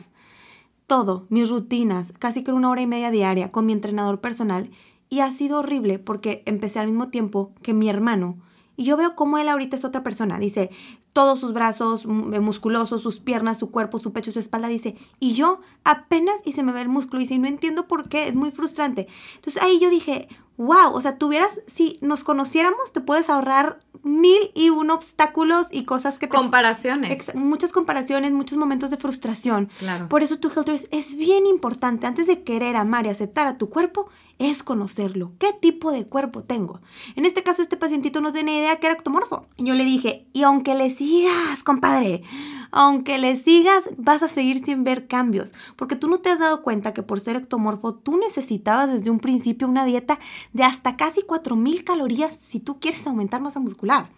todo, 0.88 1.26
mis 1.30 1.50
rutinas, 1.50 2.14
casi 2.18 2.44
que 2.44 2.52
una 2.52 2.70
hora 2.70 2.82
y 2.82 2.88
media 2.88 3.12
diaria 3.12 3.52
con 3.52 3.66
mi 3.66 3.74
entrenador 3.74 4.22
personal 4.22 4.72
Y 5.10 5.20
ha 5.22 5.32
sido 5.32 5.60
horrible 5.60 5.98
porque 6.00 6.44
empecé 6.46 6.80
al 6.80 6.88
mismo 6.88 7.10
tiempo 7.10 7.52
que 7.64 7.74
mi 7.74 7.90
hermano. 7.90 8.38
Y 8.76 8.86
yo 8.86 8.96
veo 8.96 9.16
cómo 9.16 9.40
él 9.40 9.50
ahorita 9.50 9.76
es 9.76 9.84
otra 9.84 10.04
persona. 10.04 10.38
Dice, 10.38 10.70
todos 11.14 11.40
sus 11.40 11.52
brazos 11.52 12.06
eh, 12.06 12.40
musculosos, 12.40 13.02
sus 13.02 13.20
piernas, 13.20 13.58
su 13.58 13.72
cuerpo, 13.72 13.98
su 13.98 14.14
pecho, 14.14 14.32
su 14.32 14.40
espalda. 14.40 14.68
Dice, 14.68 14.96
y 15.20 15.34
yo 15.34 15.62
apenas 15.84 16.36
y 16.46 16.54
se 16.54 16.64
me 16.64 16.72
ve 16.72 16.82
el 16.82 16.90
músculo. 16.90 17.20
Y 17.20 17.24
dice, 17.24 17.40
no 17.40 17.48
entiendo 17.48 17.88
por 17.88 18.08
qué, 18.08 18.28
es 18.28 18.36
muy 18.36 18.52
frustrante. 18.52 19.08
Entonces 19.36 19.62
ahí 19.64 19.80
yo 19.80 19.90
dije, 19.90 20.30
wow, 20.58 20.94
o 20.94 21.02
sea, 21.02 21.18
tuvieras, 21.18 21.60
si 21.68 21.98
nos 22.02 22.24
conociéramos, 22.24 22.94
te 22.94 23.02
puedes 23.02 23.30
ahorrar 23.30 23.80
mil 24.04 24.52
y 24.54 24.70
un 24.70 24.92
obstáculos 24.92 25.68
y 25.72 25.86
cosas 25.86 26.20
que 26.20 26.28
te... 26.28 26.36
Comparaciones. 26.36 27.36
muchas 27.36 27.72
comparaciones, 27.72 28.32
muchos 28.32 28.58
momentos 28.58 28.92
de 28.92 28.98
frustración. 28.98 29.70
Claro. 29.80 30.10
Por 30.10 30.24
eso 30.24 30.40
tu 30.40 30.50
health 30.50 30.70
es, 30.70 30.88
es 30.92 31.16
bien 31.16 31.46
importante, 31.46 32.08
antes 32.08 32.28
de 32.28 32.44
querer 32.44 32.76
amar 32.76 33.06
y 33.06 33.10
aceptar 33.10 33.48
a 33.48 33.58
tu 33.58 33.70
cuerpo, 33.70 34.10
es 34.40 34.64
conocerlo. 34.64 35.34
¿Qué 35.38 35.54
tipo 35.54 35.92
de 35.92 36.08
cuerpo 36.08 36.44
tengo? 36.44 36.82
En 37.16 37.26
este 37.26 37.44
caso, 37.44 37.62
este 37.62 37.78
pacientito 37.78 38.22
no 38.22 38.32
tenía 38.32 38.58
idea 38.58 38.76
que 38.78 38.88
era 38.88 38.96
ectomorfo. 38.96 39.46
Yo 39.58 39.76
le 39.76 39.84
dije, 39.84 40.26
y 40.34 40.44
aunque 40.44 40.76
le 40.76 40.90
sigas, 40.90 41.62
compadre, 41.64 42.24
aunque 42.72 43.18
le 43.18 43.36
sigas, 43.36 43.90
vas 43.98 44.24
a 44.24 44.30
seguir 44.30 44.64
sin 44.64 44.84
ver 44.84 45.08
cambios, 45.08 45.54
porque 45.76 45.98
tú 45.98 46.08
no 46.08 46.20
te 46.20 46.30
has 46.30 46.40
dado 46.40 46.64
cuenta 46.64 46.94
que 46.94 47.04
por 47.04 47.20
ser 47.20 47.36
ectomorfo, 47.36 47.94
tú 47.94 48.18
necesitabas 48.18 48.92
desde 48.92 49.10
un 49.10 49.20
principio 49.20 49.68
una 49.68 49.86
dieta 49.86 50.20
de 50.54 50.64
hasta 50.64 50.96
casi 50.96 51.22
4.000 51.22 51.84
calorías 51.84 52.38
si 52.48 52.60
tú 52.60 52.80
quieres 52.80 53.06
aumentar 53.06 53.42
masa 53.42 53.60
muscular. 53.60 54.10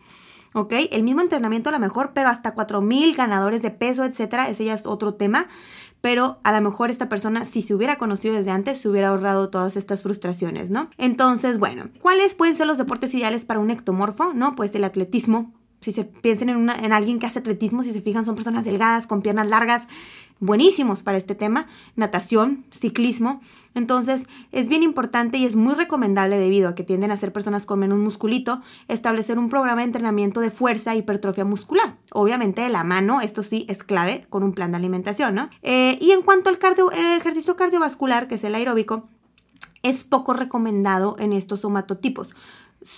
¿ok? 0.53 0.73
El 0.91 1.03
mismo 1.03 1.21
entrenamiento 1.21 1.69
a 1.69 1.73
lo 1.73 1.79
mejor, 1.79 2.11
pero 2.13 2.29
hasta 2.29 2.53
4000 2.53 3.15
ganadores 3.15 3.61
de 3.61 3.71
peso, 3.71 4.03
etcétera, 4.03 4.49
ese 4.49 4.65
ya 4.65 4.73
es 4.73 4.85
otro 4.85 5.13
tema. 5.13 5.47
Pero 6.01 6.39
a 6.43 6.51
lo 6.51 6.62
mejor 6.62 6.89
esta 6.89 7.10
persona, 7.10 7.46
si 7.46 7.62
se 7.62 7.74
hubiera 7.74 7.98
conocido 7.98 8.36
desde 8.36 8.51
antes, 8.51 8.79
se 8.79 8.89
hubiera 8.89 9.10
ahorrado 9.10 9.50
todas 9.50 9.75
estas 9.75 10.01
frustraciones, 10.01 10.72
¿no? 10.72 10.89
Entonces, 10.98 11.60
bueno, 11.60 11.89
¿cuáles 12.01 12.34
pueden 12.34 12.55
ser 12.55 12.67
los 12.67 12.77
deportes 12.77 13.13
ideales 13.13 13.46
para 13.46 13.60
un 13.60 13.72
ectomorfo? 13.72 14.34
¿No? 14.34 14.55
Pues 14.55 14.74
el 14.75 14.84
atletismo, 14.84 15.53
si 15.81 15.91
se 15.91 16.05
piensan 16.05 16.50
en, 16.50 16.93
alguien 16.93 17.19
que 17.19 17.25
hace 17.25 17.39
atletismo, 17.39 17.83
si 17.83 17.91
se 17.91 18.01
fijan, 18.01 18.23
son 18.23 18.35
personas 18.35 18.63
delgadas, 18.63 19.07
con 19.07 19.23
piernas 19.23 19.47
largas, 19.47 19.83
buenísimos 20.39 21.01
para 21.01 21.17
este 21.17 21.33
tema, 21.33 21.67
natación, 21.95 22.65
ciclismo. 22.71 23.41
Entonces, 23.73 24.23
es 24.51 24.69
bien 24.69 24.83
importante 24.83 25.39
y 25.39 25.45
es 25.45 25.55
muy 25.55 25.73
recomendable 25.73 26.38
debido 26.38 26.69
a 26.69 26.75
que 26.75 26.83
tienden 26.83 27.09
a 27.09 27.17
ser 27.17 27.33
personas 27.33 27.65
con 27.65 27.79
menos 27.79 27.97
musculito, 27.97 28.61
establecer 28.88 29.39
un 29.39 29.50
programa 29.50 29.81
de 29.81 29.85
entrenamiento 29.85 30.39
de 30.39 30.51
fuerza 30.51 30.93
e 30.93 30.97
hipertrofia 30.97 31.45
muscular. 31.45 31.97
Obviamente 32.11 32.61
de 32.61 32.69
la 32.69 32.83
mano, 32.83 33.21
esto 33.21 33.41
sí 33.41 33.65
es 33.67 33.83
clave 33.83 34.27
con 34.29 34.43
un 34.43 34.53
plan 34.53 34.71
de 34.71 34.77
alimentación, 34.77 35.33
¿no? 35.33 35.50
Eh, 35.63 35.97
y 36.00 36.11
en 36.11 36.21
cuanto 36.21 36.50
al 36.50 36.57
eh, 36.57 37.17
ejercicio 37.17 37.55
cardiovascular, 37.55 38.27
que 38.27 38.35
es 38.35 38.43
el 38.43 38.53
aeróbico, 38.53 39.09
es 39.83 40.03
poco 40.03 40.33
recomendado 40.33 41.15
en 41.17 41.33
estos 41.33 41.61
somatotipos 41.61 42.35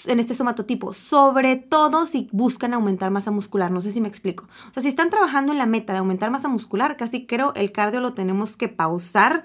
en 0.06 0.20
este 0.20 0.36
somatotipo, 0.36 0.94
sobre 0.94 1.58
todo 1.58 2.08
si 2.08 2.30
buscan 2.32 2.74
aumentar 2.74 3.12
masa 3.12 3.32
muscular, 3.32 3.72
no 3.72 3.82
sé 3.82 3.92
si 3.92 4.00
me 4.02 4.08
explico. 4.08 4.46
O 4.70 4.74
sea, 4.74 4.84
si 4.84 4.90
están 4.90 5.10
trabajando 5.10 5.52
en 5.52 5.58
la 5.58 5.66
meta 5.66 5.94
de 5.94 6.00
aumentar 6.00 6.32
masa 6.32 6.48
muscular, 6.48 6.96
casi 6.96 7.26
creo 7.26 7.54
el 7.56 7.72
cardio 7.72 8.00
lo 8.00 8.14
tenemos 8.14 8.56
que 8.56 8.70
pausar 8.70 9.44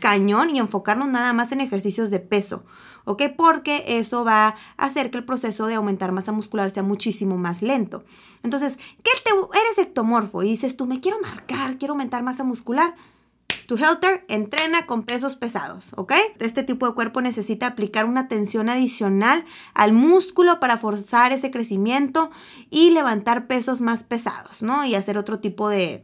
cañón 0.00 0.50
y 0.50 0.58
enfocarnos 0.58 1.08
nada 1.08 1.32
más 1.32 1.52
en 1.52 1.60
ejercicios 1.60 2.10
de 2.10 2.20
peso, 2.20 2.64
¿ok? 3.04 3.22
Porque 3.36 3.84
eso 3.86 4.24
va 4.24 4.48
a 4.48 4.56
hacer 4.76 5.10
que 5.10 5.18
el 5.18 5.24
proceso 5.24 5.66
de 5.66 5.74
aumentar 5.74 6.12
masa 6.12 6.32
muscular 6.32 6.70
sea 6.70 6.82
muchísimo 6.82 7.38
más 7.38 7.62
lento. 7.62 8.04
Entonces, 8.42 8.76
¿qué 9.02 9.10
te, 9.24 9.30
eres 9.30 9.78
ectomorfo 9.78 10.42
y 10.42 10.50
dices 10.50 10.76
tú, 10.76 10.86
me 10.86 11.00
quiero 11.00 11.18
marcar, 11.20 11.78
quiero 11.78 11.94
aumentar 11.94 12.22
masa 12.22 12.44
muscular? 12.44 12.94
Tu 13.68 13.76
Helter 13.76 14.24
entrena 14.28 14.86
con 14.86 15.02
pesos 15.02 15.36
pesados, 15.36 15.88
¿ok? 15.94 16.14
Este 16.38 16.62
tipo 16.62 16.86
de 16.88 16.94
cuerpo 16.94 17.20
necesita 17.20 17.66
aplicar 17.66 18.06
una 18.06 18.26
tensión 18.26 18.70
adicional 18.70 19.44
al 19.74 19.92
músculo 19.92 20.58
para 20.58 20.78
forzar 20.78 21.32
ese 21.32 21.50
crecimiento 21.50 22.30
y 22.70 22.92
levantar 22.92 23.46
pesos 23.46 23.82
más 23.82 24.04
pesados, 24.04 24.62
¿no? 24.62 24.86
Y 24.86 24.94
hacer 24.94 25.18
otro 25.18 25.40
tipo 25.40 25.68
de, 25.68 26.02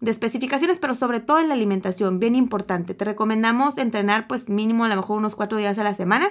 de 0.00 0.10
especificaciones, 0.10 0.80
pero 0.80 0.96
sobre 0.96 1.20
todo 1.20 1.38
en 1.38 1.46
la 1.46 1.54
alimentación, 1.54 2.18
bien 2.18 2.34
importante. 2.34 2.94
Te 2.94 3.04
recomendamos 3.04 3.78
entrenar 3.78 4.26
pues 4.26 4.48
mínimo 4.48 4.84
a 4.84 4.88
lo 4.88 4.96
mejor 4.96 5.16
unos 5.16 5.36
cuatro 5.36 5.56
días 5.56 5.78
a 5.78 5.84
la 5.84 5.94
semana. 5.94 6.26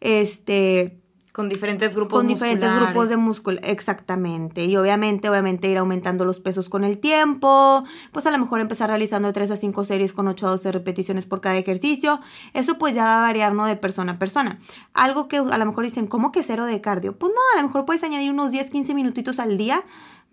Este, 0.00 1.03
con 1.34 1.48
diferentes 1.48 1.96
grupos 1.96 2.20
Con 2.20 2.28
diferentes 2.28 2.72
grupos 2.76 3.08
de 3.08 3.16
músculo, 3.16 3.58
exactamente. 3.64 4.66
Y 4.66 4.76
obviamente, 4.76 5.28
obviamente 5.28 5.68
ir 5.68 5.78
aumentando 5.78 6.24
los 6.24 6.38
pesos 6.38 6.68
con 6.68 6.84
el 6.84 6.98
tiempo. 6.98 7.82
Pues 8.12 8.24
a 8.26 8.30
lo 8.30 8.38
mejor 8.38 8.60
empezar 8.60 8.88
realizando 8.88 9.32
3 9.32 9.50
a 9.50 9.56
5 9.56 9.84
series 9.84 10.12
con 10.12 10.28
8 10.28 10.46
a 10.46 10.50
12 10.50 10.70
repeticiones 10.70 11.26
por 11.26 11.40
cada 11.40 11.56
ejercicio. 11.56 12.20
Eso 12.52 12.78
pues 12.78 12.94
ya 12.94 13.02
va 13.02 13.18
a 13.18 13.22
variar, 13.22 13.52
¿no? 13.52 13.66
De 13.66 13.74
persona 13.74 14.12
a 14.12 14.18
persona. 14.20 14.60
Algo 14.92 15.26
que 15.26 15.38
a 15.38 15.58
lo 15.58 15.66
mejor 15.66 15.82
dicen, 15.82 16.06
¿cómo 16.06 16.30
que 16.30 16.44
cero 16.44 16.66
de 16.66 16.80
cardio? 16.80 17.18
Pues 17.18 17.32
no, 17.34 17.40
a 17.58 17.60
lo 17.60 17.66
mejor 17.66 17.84
puedes 17.84 18.04
añadir 18.04 18.30
unos 18.30 18.52
10, 18.52 18.70
15 18.70 18.94
minutitos 18.94 19.40
al 19.40 19.58
día 19.58 19.82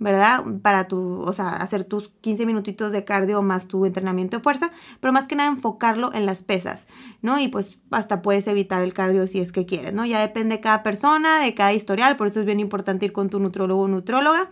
¿verdad? 0.01 0.43
Para 0.63 0.87
tu, 0.87 1.21
o 1.21 1.31
sea, 1.31 1.49
hacer 1.49 1.83
tus 1.83 2.09
15 2.21 2.47
minutitos 2.47 2.91
de 2.91 3.05
cardio 3.05 3.43
más 3.43 3.67
tu 3.67 3.85
entrenamiento 3.85 4.37
de 4.37 4.43
fuerza, 4.43 4.71
pero 4.99 5.13
más 5.13 5.27
que 5.27 5.35
nada 5.35 5.51
enfocarlo 5.51 6.11
en 6.11 6.25
las 6.25 6.41
pesas, 6.41 6.87
¿no? 7.21 7.39
Y 7.39 7.49
pues 7.49 7.77
hasta 7.91 8.23
puedes 8.23 8.47
evitar 8.47 8.81
el 8.81 8.95
cardio 8.95 9.27
si 9.27 9.39
es 9.39 9.51
que 9.51 9.67
quieres, 9.67 9.93
¿no? 9.93 10.03
Ya 10.03 10.19
depende 10.19 10.55
de 10.55 10.61
cada 10.61 10.81
persona, 10.81 11.39
de 11.39 11.53
cada 11.53 11.73
historial, 11.73 12.17
por 12.17 12.25
eso 12.25 12.39
es 12.39 12.47
bien 12.47 12.59
importante 12.59 13.05
ir 13.05 13.13
con 13.13 13.29
tu 13.29 13.39
nutrólogo 13.39 13.83
o 13.83 13.87
nutróloga. 13.87 14.49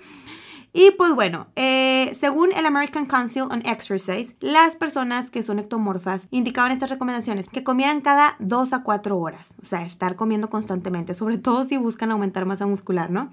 Y 0.72 0.92
pues 1.00 1.16
bueno, 1.16 1.48
eh, 1.56 2.16
según 2.20 2.52
el 2.56 2.64
American 2.64 3.08
Council 3.08 3.44
on 3.50 3.66
Exercise, 3.66 4.36
las 4.40 4.76
personas 4.76 5.32
que 5.32 5.42
son 5.42 5.58
ectomorfas 5.58 6.28
indicaban 6.30 6.72
estas 6.72 6.92
recomendaciones, 6.92 7.50
que 7.50 7.64
comieran 7.64 8.02
cada 8.02 8.36
2 8.38 8.74
a 8.74 8.84
4 8.84 9.18
horas, 9.18 9.56
o 9.64 9.66
sea, 9.66 9.84
estar 9.84 10.16
comiendo 10.16 10.52
constantemente, 10.52 11.16
sobre 11.16 11.40
todo 11.40 11.66
si 11.66 11.78
buscan 11.78 12.12
aumentar 12.12 12.46
masa 12.46 12.68
muscular, 12.68 13.10
¿no? 13.10 13.32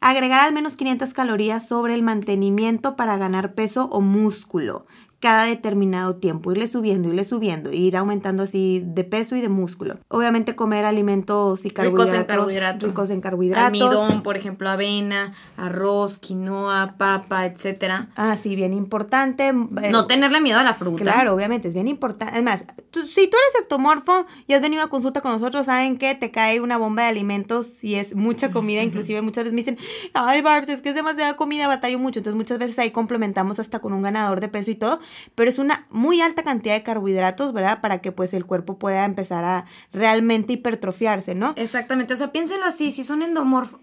Agregar 0.00 0.40
al 0.40 0.52
menos 0.52 0.76
500 0.76 1.12
calorías 1.14 1.66
sobre 1.66 1.94
el 1.94 2.02
mantenimiento 2.02 2.96
para 2.96 3.16
ganar 3.16 3.54
peso 3.54 3.88
o 3.90 4.00
músculo 4.00 4.86
cada 5.20 5.46
determinado 5.46 6.16
tiempo, 6.16 6.52
irle 6.52 6.68
subiendo, 6.68 7.08
irle 7.08 7.24
subiendo, 7.24 7.72
ir 7.72 7.96
aumentando 7.96 8.42
así 8.42 8.82
de 8.84 9.02
peso 9.02 9.34
y 9.34 9.40
de 9.40 9.48
músculo. 9.48 9.98
Obviamente 10.08 10.54
comer 10.54 10.84
alimentos 10.84 11.64
y 11.64 11.70
carbohidratos. 11.70 12.10
Ricos 12.10 12.20
en 12.20 12.24
carbohidratos. 12.26 12.88
Ricos 12.90 13.10
en 13.10 13.20
carbohidratos. 13.22 13.66
Almidón, 13.66 14.22
por 14.22 14.36
ejemplo, 14.36 14.68
avena, 14.68 15.32
arroz, 15.56 16.18
quinoa, 16.18 16.96
papa, 16.98 17.46
etcétera. 17.46 18.10
Ah, 18.16 18.36
sí, 18.40 18.56
bien 18.56 18.74
importante. 18.74 19.48
Eh, 19.48 19.90
no 19.90 20.06
tenerle 20.06 20.40
miedo 20.40 20.58
a 20.58 20.62
la 20.62 20.74
fruta. 20.74 21.02
Claro, 21.02 21.34
obviamente, 21.34 21.68
es 21.68 21.74
bien 21.74 21.88
importante. 21.88 22.34
Además, 22.34 22.64
si 22.92 23.30
tú 23.30 23.36
eres 23.36 23.62
ectomorfo 23.62 24.26
y 24.46 24.52
has 24.52 24.60
venido 24.60 24.82
a 24.82 24.88
consulta 24.88 25.22
con 25.22 25.32
nosotros, 25.32 25.66
saben 25.66 25.96
que 25.96 26.14
te 26.14 26.30
cae 26.30 26.60
una 26.60 26.76
bomba 26.76 27.04
de 27.04 27.08
alimentos 27.08 27.82
y 27.82 27.94
es 27.94 28.14
mucha 28.14 28.50
comida, 28.50 28.82
inclusive 28.84 29.22
muchas 29.22 29.44
veces 29.44 29.54
me 29.54 29.60
dicen, 29.60 29.78
ay, 30.12 30.42
Barbs, 30.42 30.68
es 30.68 30.82
que 30.82 30.90
es 30.90 30.94
demasiada 30.94 31.36
comida, 31.36 31.68
batallo 31.68 31.98
mucho. 31.98 32.20
Entonces 32.20 32.36
muchas 32.36 32.58
veces 32.58 32.78
ahí 32.78 32.90
complementamos 32.90 33.58
hasta 33.58 33.78
con 33.78 33.94
un 33.94 34.02
ganador 34.02 34.40
de 34.40 34.48
peso 34.48 34.70
y 34.70 34.74
todo 34.74 35.00
pero 35.34 35.50
es 35.50 35.58
una 35.58 35.86
muy 35.90 36.20
alta 36.20 36.42
cantidad 36.42 36.74
de 36.74 36.82
carbohidratos, 36.82 37.52
¿verdad? 37.52 37.80
Para 37.80 38.00
que 38.00 38.12
pues 38.12 38.34
el 38.34 38.46
cuerpo 38.46 38.78
pueda 38.78 39.04
empezar 39.04 39.44
a 39.44 39.64
realmente 39.92 40.54
hipertrofiarse, 40.54 41.34
¿no? 41.34 41.52
Exactamente, 41.56 42.14
o 42.14 42.16
sea, 42.16 42.32
piénsenlo 42.32 42.66
así, 42.66 42.92
si 42.92 43.04
son 43.04 43.22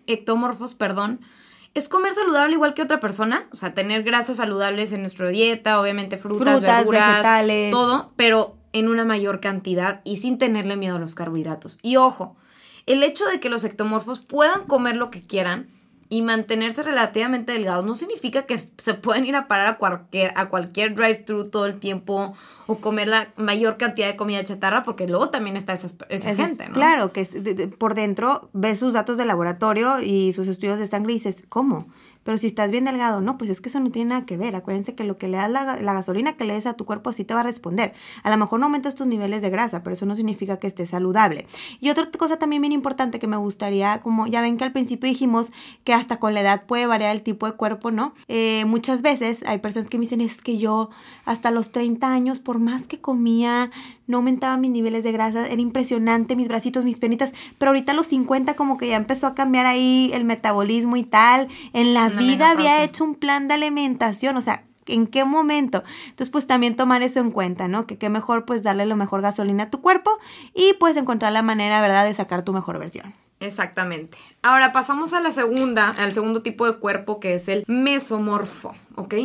ectomorfos, 0.07 0.75
perdón, 0.75 1.19
es 1.73 1.89
comer 1.89 2.13
saludable 2.13 2.53
igual 2.53 2.73
que 2.73 2.81
otra 2.81 2.99
persona, 2.99 3.47
o 3.51 3.55
sea, 3.55 3.73
tener 3.73 4.03
grasas 4.03 4.37
saludables 4.37 4.93
en 4.93 5.01
nuestra 5.01 5.29
dieta, 5.29 5.79
obviamente 5.81 6.17
frutas, 6.17 6.59
frutas 6.59 6.77
verduras, 6.77 7.09
vegetales. 7.09 7.71
todo, 7.71 8.13
pero 8.15 8.57
en 8.73 8.87
una 8.87 9.05
mayor 9.05 9.39
cantidad 9.39 10.01
y 10.03 10.17
sin 10.17 10.37
tenerle 10.37 10.75
miedo 10.75 10.97
a 10.97 10.99
los 10.99 11.15
carbohidratos. 11.15 11.79
Y 11.81 11.97
ojo, 11.97 12.35
el 12.85 13.03
hecho 13.03 13.25
de 13.25 13.39
que 13.39 13.49
los 13.49 13.63
ectomorfos 13.63 14.19
puedan 14.19 14.65
comer 14.65 14.95
lo 14.95 15.09
que 15.09 15.25
quieran 15.25 15.69
y 16.09 16.21
mantenerse 16.21 16.83
relativamente 16.83 17.51
delgados 17.51 17.85
no 17.85 17.95
significa 17.95 18.43
que 18.43 18.59
se 18.77 18.93
pueden 18.93 19.25
ir 19.25 19.35
a 19.35 19.47
parar 19.47 19.67
a 19.67 19.77
cualquier, 19.77 20.31
a 20.35 20.49
cualquier 20.49 20.95
drive-thru 20.95 21.49
todo 21.49 21.65
el 21.65 21.79
tiempo 21.79 22.35
o 22.67 22.77
comer 22.77 23.07
la 23.07 23.33
mayor 23.35 23.77
cantidad 23.77 24.07
de 24.07 24.15
comida 24.15 24.43
chatarra, 24.43 24.83
porque 24.83 25.07
luego 25.07 25.29
también 25.29 25.57
está 25.57 25.73
esa, 25.73 25.89
gente, 26.35 26.67
¿no? 26.69 26.73
Claro, 26.73 27.11
que 27.11 27.25
por 27.77 27.95
dentro 27.95 28.49
ves 28.53 28.79
sus 28.79 28.93
datos 28.93 29.17
de 29.17 29.25
laboratorio 29.25 30.01
y 30.01 30.33
sus 30.33 30.47
estudios 30.47 30.79
de 30.79 30.87
sangre 30.87 31.13
y 31.13 31.15
dices, 31.15 31.43
¿cómo? 31.49 31.87
Pero 32.23 32.37
si 32.37 32.47
estás 32.47 32.71
bien 32.71 32.85
delgado, 32.85 33.21
no, 33.21 33.37
pues 33.37 33.49
es 33.49 33.61
que 33.61 33.69
eso 33.69 33.79
no 33.79 33.91
tiene 33.91 34.09
nada 34.09 34.25
que 34.25 34.37
ver. 34.37 34.55
Acuérdense 34.55 34.95
que 34.95 35.03
lo 35.03 35.17
que 35.17 35.27
le 35.27 35.37
das 35.37 35.51
la, 35.51 35.93
gasolina 35.93 36.33
que 36.33 36.45
le 36.45 36.53
des 36.53 36.65
a 36.65 36.73
tu 36.73 36.85
cuerpo 36.85 37.13
sí 37.13 37.23
te 37.23 37.33
va 37.33 37.41
a 37.41 37.43
responder. 37.43 37.93
A 38.23 38.29
lo 38.29 38.37
mejor 38.37 38.59
no 38.59 38.67
aumentas 38.67 38.95
tus 38.95 39.07
niveles 39.07 39.41
de 39.41 39.49
grasa, 39.49 39.83
pero 39.83 39.93
eso 39.93 40.05
no 40.05 40.15
significa 40.15 40.57
que 40.57 40.67
estés 40.67 40.89
saludable. 40.91 41.47
Y 41.79 41.89
otra 41.89 42.09
cosa 42.17 42.37
también 42.37 42.61
bien 42.61 42.71
importante 42.71 43.19
que 43.19 43.27
me 43.27 43.37
gustaría, 43.37 43.99
como 44.01 44.27
ya 44.27 44.41
ven 44.41 44.57
que 44.57 44.63
al 44.63 44.71
principio 44.71 45.09
dijimos 45.09 45.51
que 45.83 45.93
hasta 45.93 46.17
con 46.17 46.33
la 46.33 46.41
edad 46.41 46.65
puede 46.65 46.85
variar 46.85 47.15
el 47.15 47.21
tipo 47.21 47.45
de 47.45 47.53
cuerpo, 47.53 47.91
¿no? 47.91 48.13
Eh, 48.27 48.65
muchas 48.65 49.01
veces 49.01 49.43
hay 49.45 49.59
personas 49.59 49.89
que 49.89 49.97
me 49.97 50.03
dicen, 50.03 50.21
es 50.21 50.41
que 50.41 50.57
yo 50.57 50.89
hasta 51.25 51.51
los 51.51 51.71
30 51.71 52.11
años, 52.11 52.39
por 52.39 52.59
más 52.59 52.87
que 52.87 52.99
comía, 53.01 53.71
no 54.07 54.17
aumentaba 54.17 54.57
mis 54.57 54.71
niveles 54.71 55.03
de 55.03 55.11
grasa, 55.11 55.47
era 55.47 55.61
impresionante, 55.61 56.35
mis 56.35 56.47
bracitos, 56.47 56.83
mis 56.83 56.97
penitas, 56.97 57.31
pero 57.57 57.69
ahorita 57.69 57.91
a 57.91 57.95
los 57.95 58.07
50 58.07 58.55
como 58.55 58.77
que 58.77 58.87
ya 58.87 58.95
empezó 58.95 59.27
a 59.27 59.35
cambiar 59.35 59.65
ahí 59.65 60.11
el 60.13 60.25
metabolismo 60.25 60.97
y 60.97 61.03
tal. 61.03 61.47
En 61.73 61.93
la 61.93 62.09
vida 62.09 62.51
había 62.51 62.83
hecho 62.83 63.03
un 63.03 63.15
plan 63.15 63.47
de 63.47 63.55
alimentación, 63.55 64.37
o 64.37 64.41
sea, 64.41 64.65
¿En 64.85 65.07
qué 65.07 65.23
momento? 65.23 65.83
Entonces, 66.09 66.29
pues 66.29 66.45
también 66.45 66.75
tomar 66.75 67.03
eso 67.03 67.19
en 67.19 67.31
cuenta, 67.31 67.67
¿no? 67.69 67.87
Que 67.87 67.97
qué 67.97 68.09
mejor, 68.09 68.45
pues 68.45 68.63
darle 68.63 68.85
lo 68.85 68.95
mejor 68.95 69.21
gasolina 69.21 69.63
a 69.63 69.69
tu 69.69 69.81
cuerpo 69.81 70.11
y 70.53 70.73
pues 70.79 70.97
encontrar 70.97 71.31
la 71.31 71.41
manera, 71.41 71.81
¿verdad?, 71.81 72.05
de 72.05 72.13
sacar 72.13 72.43
tu 72.43 72.51
mejor 72.51 72.79
versión. 72.79 73.13
Exactamente. 73.43 74.17
Ahora 74.41 74.71
pasamos 74.71 75.11
a 75.11 75.19
la 75.19 75.33
segunda, 75.33 75.89
al 75.89 76.13
segundo 76.13 76.41
tipo 76.41 76.65
de 76.65 76.77
cuerpo 76.77 77.19
que 77.19 77.33
es 77.33 77.49
el 77.49 77.65
mesomorfo, 77.67 78.73
¿ok? 78.95 79.15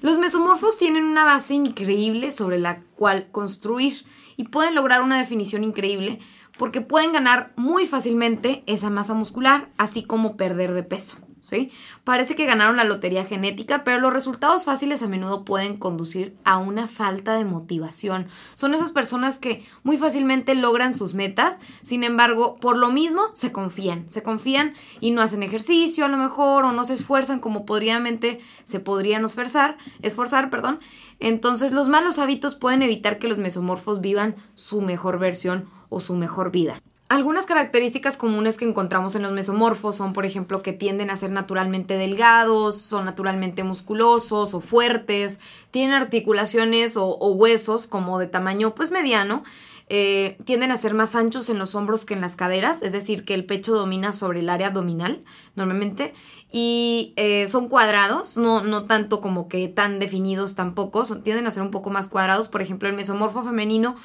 Los 0.00 0.18
mesomorfos 0.18 0.76
tienen 0.78 1.04
una 1.04 1.24
base 1.24 1.54
increíble 1.54 2.32
sobre 2.32 2.58
la 2.58 2.82
cual 2.96 3.28
construir 3.30 4.04
y 4.36 4.48
pueden 4.48 4.74
lograr 4.74 5.02
una 5.02 5.16
definición 5.16 5.62
increíble 5.62 6.18
porque 6.58 6.80
pueden 6.80 7.12
ganar 7.12 7.52
muy 7.54 7.86
fácilmente 7.86 8.64
esa 8.66 8.90
masa 8.90 9.14
muscular, 9.14 9.68
así 9.78 10.02
como 10.02 10.36
perder 10.36 10.72
de 10.72 10.82
peso. 10.82 11.18
¿Sí? 11.42 11.72
Parece 12.04 12.36
que 12.36 12.46
ganaron 12.46 12.76
la 12.76 12.84
lotería 12.84 13.24
genética, 13.24 13.82
pero 13.82 13.98
los 13.98 14.12
resultados 14.12 14.64
fáciles 14.64 15.02
a 15.02 15.08
menudo 15.08 15.44
pueden 15.44 15.76
conducir 15.76 16.36
a 16.44 16.58
una 16.58 16.86
falta 16.86 17.34
de 17.34 17.44
motivación. 17.44 18.28
Son 18.54 18.74
esas 18.74 18.92
personas 18.92 19.38
que 19.38 19.66
muy 19.82 19.98
fácilmente 19.98 20.54
logran 20.54 20.94
sus 20.94 21.14
metas, 21.14 21.58
sin 21.82 22.04
embargo, 22.04 22.54
por 22.60 22.78
lo 22.78 22.92
mismo 22.92 23.22
se 23.32 23.50
confían, 23.50 24.06
se 24.08 24.22
confían 24.22 24.74
y 25.00 25.10
no 25.10 25.20
hacen 25.20 25.42
ejercicio 25.42 26.04
a 26.04 26.08
lo 26.08 26.16
mejor 26.16 26.64
o 26.64 26.70
no 26.70 26.84
se 26.84 26.94
esfuerzan 26.94 27.40
como 27.40 27.66
podríamente 27.66 28.38
se 28.62 28.78
podrían 28.78 29.24
esforzar, 29.24 29.78
esforzar, 30.00 30.48
perdón. 30.48 30.78
Entonces, 31.18 31.72
los 31.72 31.88
malos 31.88 32.20
hábitos 32.20 32.54
pueden 32.54 32.82
evitar 32.82 33.18
que 33.18 33.26
los 33.26 33.38
mesomorfos 33.38 34.00
vivan 34.00 34.36
su 34.54 34.80
mejor 34.80 35.18
versión 35.18 35.68
o 35.88 35.98
su 35.98 36.14
mejor 36.14 36.52
vida. 36.52 36.80
Algunas 37.12 37.44
características 37.44 38.16
comunes 38.16 38.56
que 38.56 38.64
encontramos 38.64 39.14
en 39.16 39.20
los 39.20 39.32
mesomorfos 39.32 39.96
son, 39.96 40.14
por 40.14 40.24
ejemplo, 40.24 40.62
que 40.62 40.72
tienden 40.72 41.10
a 41.10 41.16
ser 41.16 41.30
naturalmente 41.30 41.98
delgados, 41.98 42.76
son 42.78 43.04
naturalmente 43.04 43.64
musculosos 43.64 44.54
o 44.54 44.60
fuertes, 44.62 45.38
tienen 45.70 45.92
articulaciones 45.92 46.96
o, 46.96 47.14
huesos 47.32 47.86
como 47.86 48.18
de 48.18 48.28
tamaño 48.28 48.74
pues 48.74 48.90
mediano, 48.90 49.42
eh, 49.90 50.38
tienden 50.46 50.70
a 50.70 50.78
ser 50.78 50.94
más 50.94 51.14
anchos 51.14 51.50
en 51.50 51.58
los 51.58 51.74
hombros 51.74 52.06
que 52.06 52.14
en 52.14 52.22
las 52.22 52.34
caderas, 52.34 52.82
es 52.82 52.92
decir, 52.92 53.26
que 53.26 53.34
el 53.34 53.44
pecho 53.44 53.74
domina 53.74 54.14
sobre 54.14 54.40
el 54.40 54.48
área 54.48 54.68
abdominal 54.68 55.20
normalmente, 55.54 56.14
y 56.50 57.12
eh, 57.16 57.46
son 57.46 57.68
cuadrados, 57.68 58.38
no, 58.38 58.62
no 58.62 58.84
tanto 58.86 59.20
como 59.20 59.48
que 59.48 59.68
tan 59.68 59.98
definidos 59.98 60.54
tampoco, 60.54 61.04
tienden 61.22 61.46
a 61.46 61.50
ser 61.50 61.62
un 61.62 61.72
poco 61.72 61.90
más 61.90 62.08
cuadrados, 62.08 62.48
por 62.48 62.62
ejemplo, 62.62 62.88
el 62.88 62.96
mesomorfo 62.96 63.42
femenino 63.42 63.96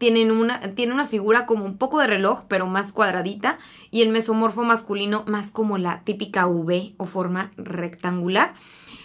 tienen 0.00 0.30
una, 0.30 0.60
tiene 0.74 0.94
una 0.94 1.04
figura 1.04 1.44
como 1.44 1.66
un 1.66 1.76
poco 1.76 1.98
de 1.98 2.06
reloj, 2.06 2.44
pero 2.48 2.66
más 2.66 2.90
cuadradita, 2.90 3.58
y 3.90 4.00
el 4.00 4.08
mesomorfo 4.08 4.62
masculino 4.62 5.24
más 5.26 5.48
como 5.48 5.76
la 5.76 6.00
típica 6.04 6.46
V 6.46 6.94
o 6.96 7.04
forma 7.04 7.52
rectangular. 7.58 8.54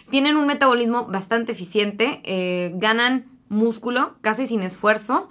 Tienen 0.09 0.37
un 0.37 0.47
metabolismo 0.47 1.05
bastante 1.07 1.51
eficiente, 1.51 2.21
eh, 2.23 2.71
ganan 2.75 3.25
músculo 3.49 4.15
casi 4.21 4.47
sin 4.47 4.61
esfuerzo, 4.61 5.27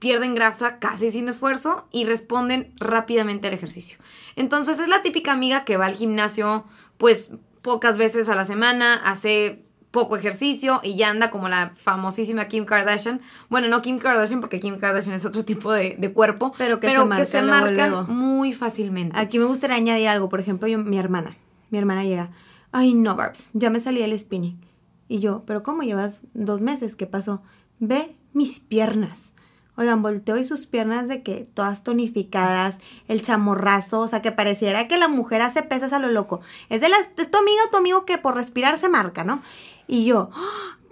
pierden 0.00 0.34
grasa 0.34 0.80
casi 0.80 1.12
sin 1.12 1.28
esfuerzo 1.28 1.86
y 1.92 2.02
responden 2.02 2.72
rápidamente 2.80 3.46
al 3.46 3.54
ejercicio. 3.54 3.98
Entonces 4.34 4.80
es 4.80 4.88
la 4.88 5.02
típica 5.02 5.32
amiga 5.32 5.64
que 5.64 5.76
va 5.76 5.86
al 5.86 5.94
gimnasio 5.94 6.64
pues 6.98 7.30
pocas 7.62 7.96
veces 7.96 8.28
a 8.28 8.34
la 8.34 8.44
semana, 8.44 8.94
hace 8.94 9.65
poco 9.96 10.14
ejercicio 10.14 10.80
y 10.82 10.94
ya 10.94 11.08
anda 11.08 11.30
como 11.30 11.48
la 11.48 11.72
famosísima 11.74 12.48
Kim 12.48 12.66
Kardashian. 12.66 13.22
Bueno, 13.48 13.68
no 13.68 13.80
Kim 13.80 13.96
Kardashian 13.96 14.42
porque 14.42 14.60
Kim 14.60 14.78
Kardashian 14.78 15.14
es 15.14 15.24
otro 15.24 15.42
tipo 15.42 15.72
de, 15.72 15.96
cuerpo, 16.12 16.52
pero 16.58 16.80
que 16.80 16.88
se 17.24 17.40
marca, 17.40 18.02
muy 18.02 18.52
fácilmente. 18.52 19.18
Aquí 19.18 19.38
me 19.38 19.46
gustaría 19.46 19.76
añadir 19.76 20.08
algo, 20.08 20.28
por 20.28 20.38
ejemplo, 20.38 20.68
yo, 20.68 20.78
mi 20.78 20.98
hermana, 20.98 21.34
mi 21.70 21.78
hermana 21.78 22.04
llega, 22.04 22.28
ay 22.72 22.92
no, 22.92 23.16
Barbs, 23.16 23.48
ya 23.54 23.70
me 23.70 23.80
salí 23.80 24.02
el 24.02 24.16
spinning. 24.18 24.60
Y 25.08 25.20
yo, 25.20 25.44
pero 25.46 25.62
¿cómo 25.62 25.82
llevas 25.82 26.20
dos 26.34 26.60
meses? 26.60 26.94
¿Qué 26.94 27.06
pasó? 27.06 27.40
Ve 27.78 28.14
mis 28.34 28.60
piernas. 28.60 29.30
Oigan, 29.78 30.02
volteo 30.02 30.36
y 30.36 30.44
sus 30.44 30.66
piernas 30.66 31.06
de 31.06 31.22
que 31.22 31.46
todas 31.52 31.84
tonificadas, 31.84 32.76
el 33.08 33.20
chamorrazo, 33.20 34.00
o 34.00 34.08
sea, 34.08 34.22
que 34.22 34.32
pareciera 34.32 34.88
que 34.88 34.96
la 34.96 35.08
mujer 35.08 35.42
hace 35.42 35.62
pesas 35.62 35.92
a 35.92 35.98
lo 35.98 36.08
loco. 36.08 36.40
Es 36.70 36.80
de 36.80 36.88
las, 36.88 37.08
es 37.18 37.30
tu 37.30 37.38
amiga 37.38 37.62
o 37.66 37.70
tu 37.70 37.76
amigo 37.76 38.06
que 38.06 38.16
por 38.16 38.34
respirar 38.34 38.78
se 38.78 38.88
marca, 38.88 39.22
¿no? 39.22 39.42
Y 39.86 40.04
yo, 40.04 40.30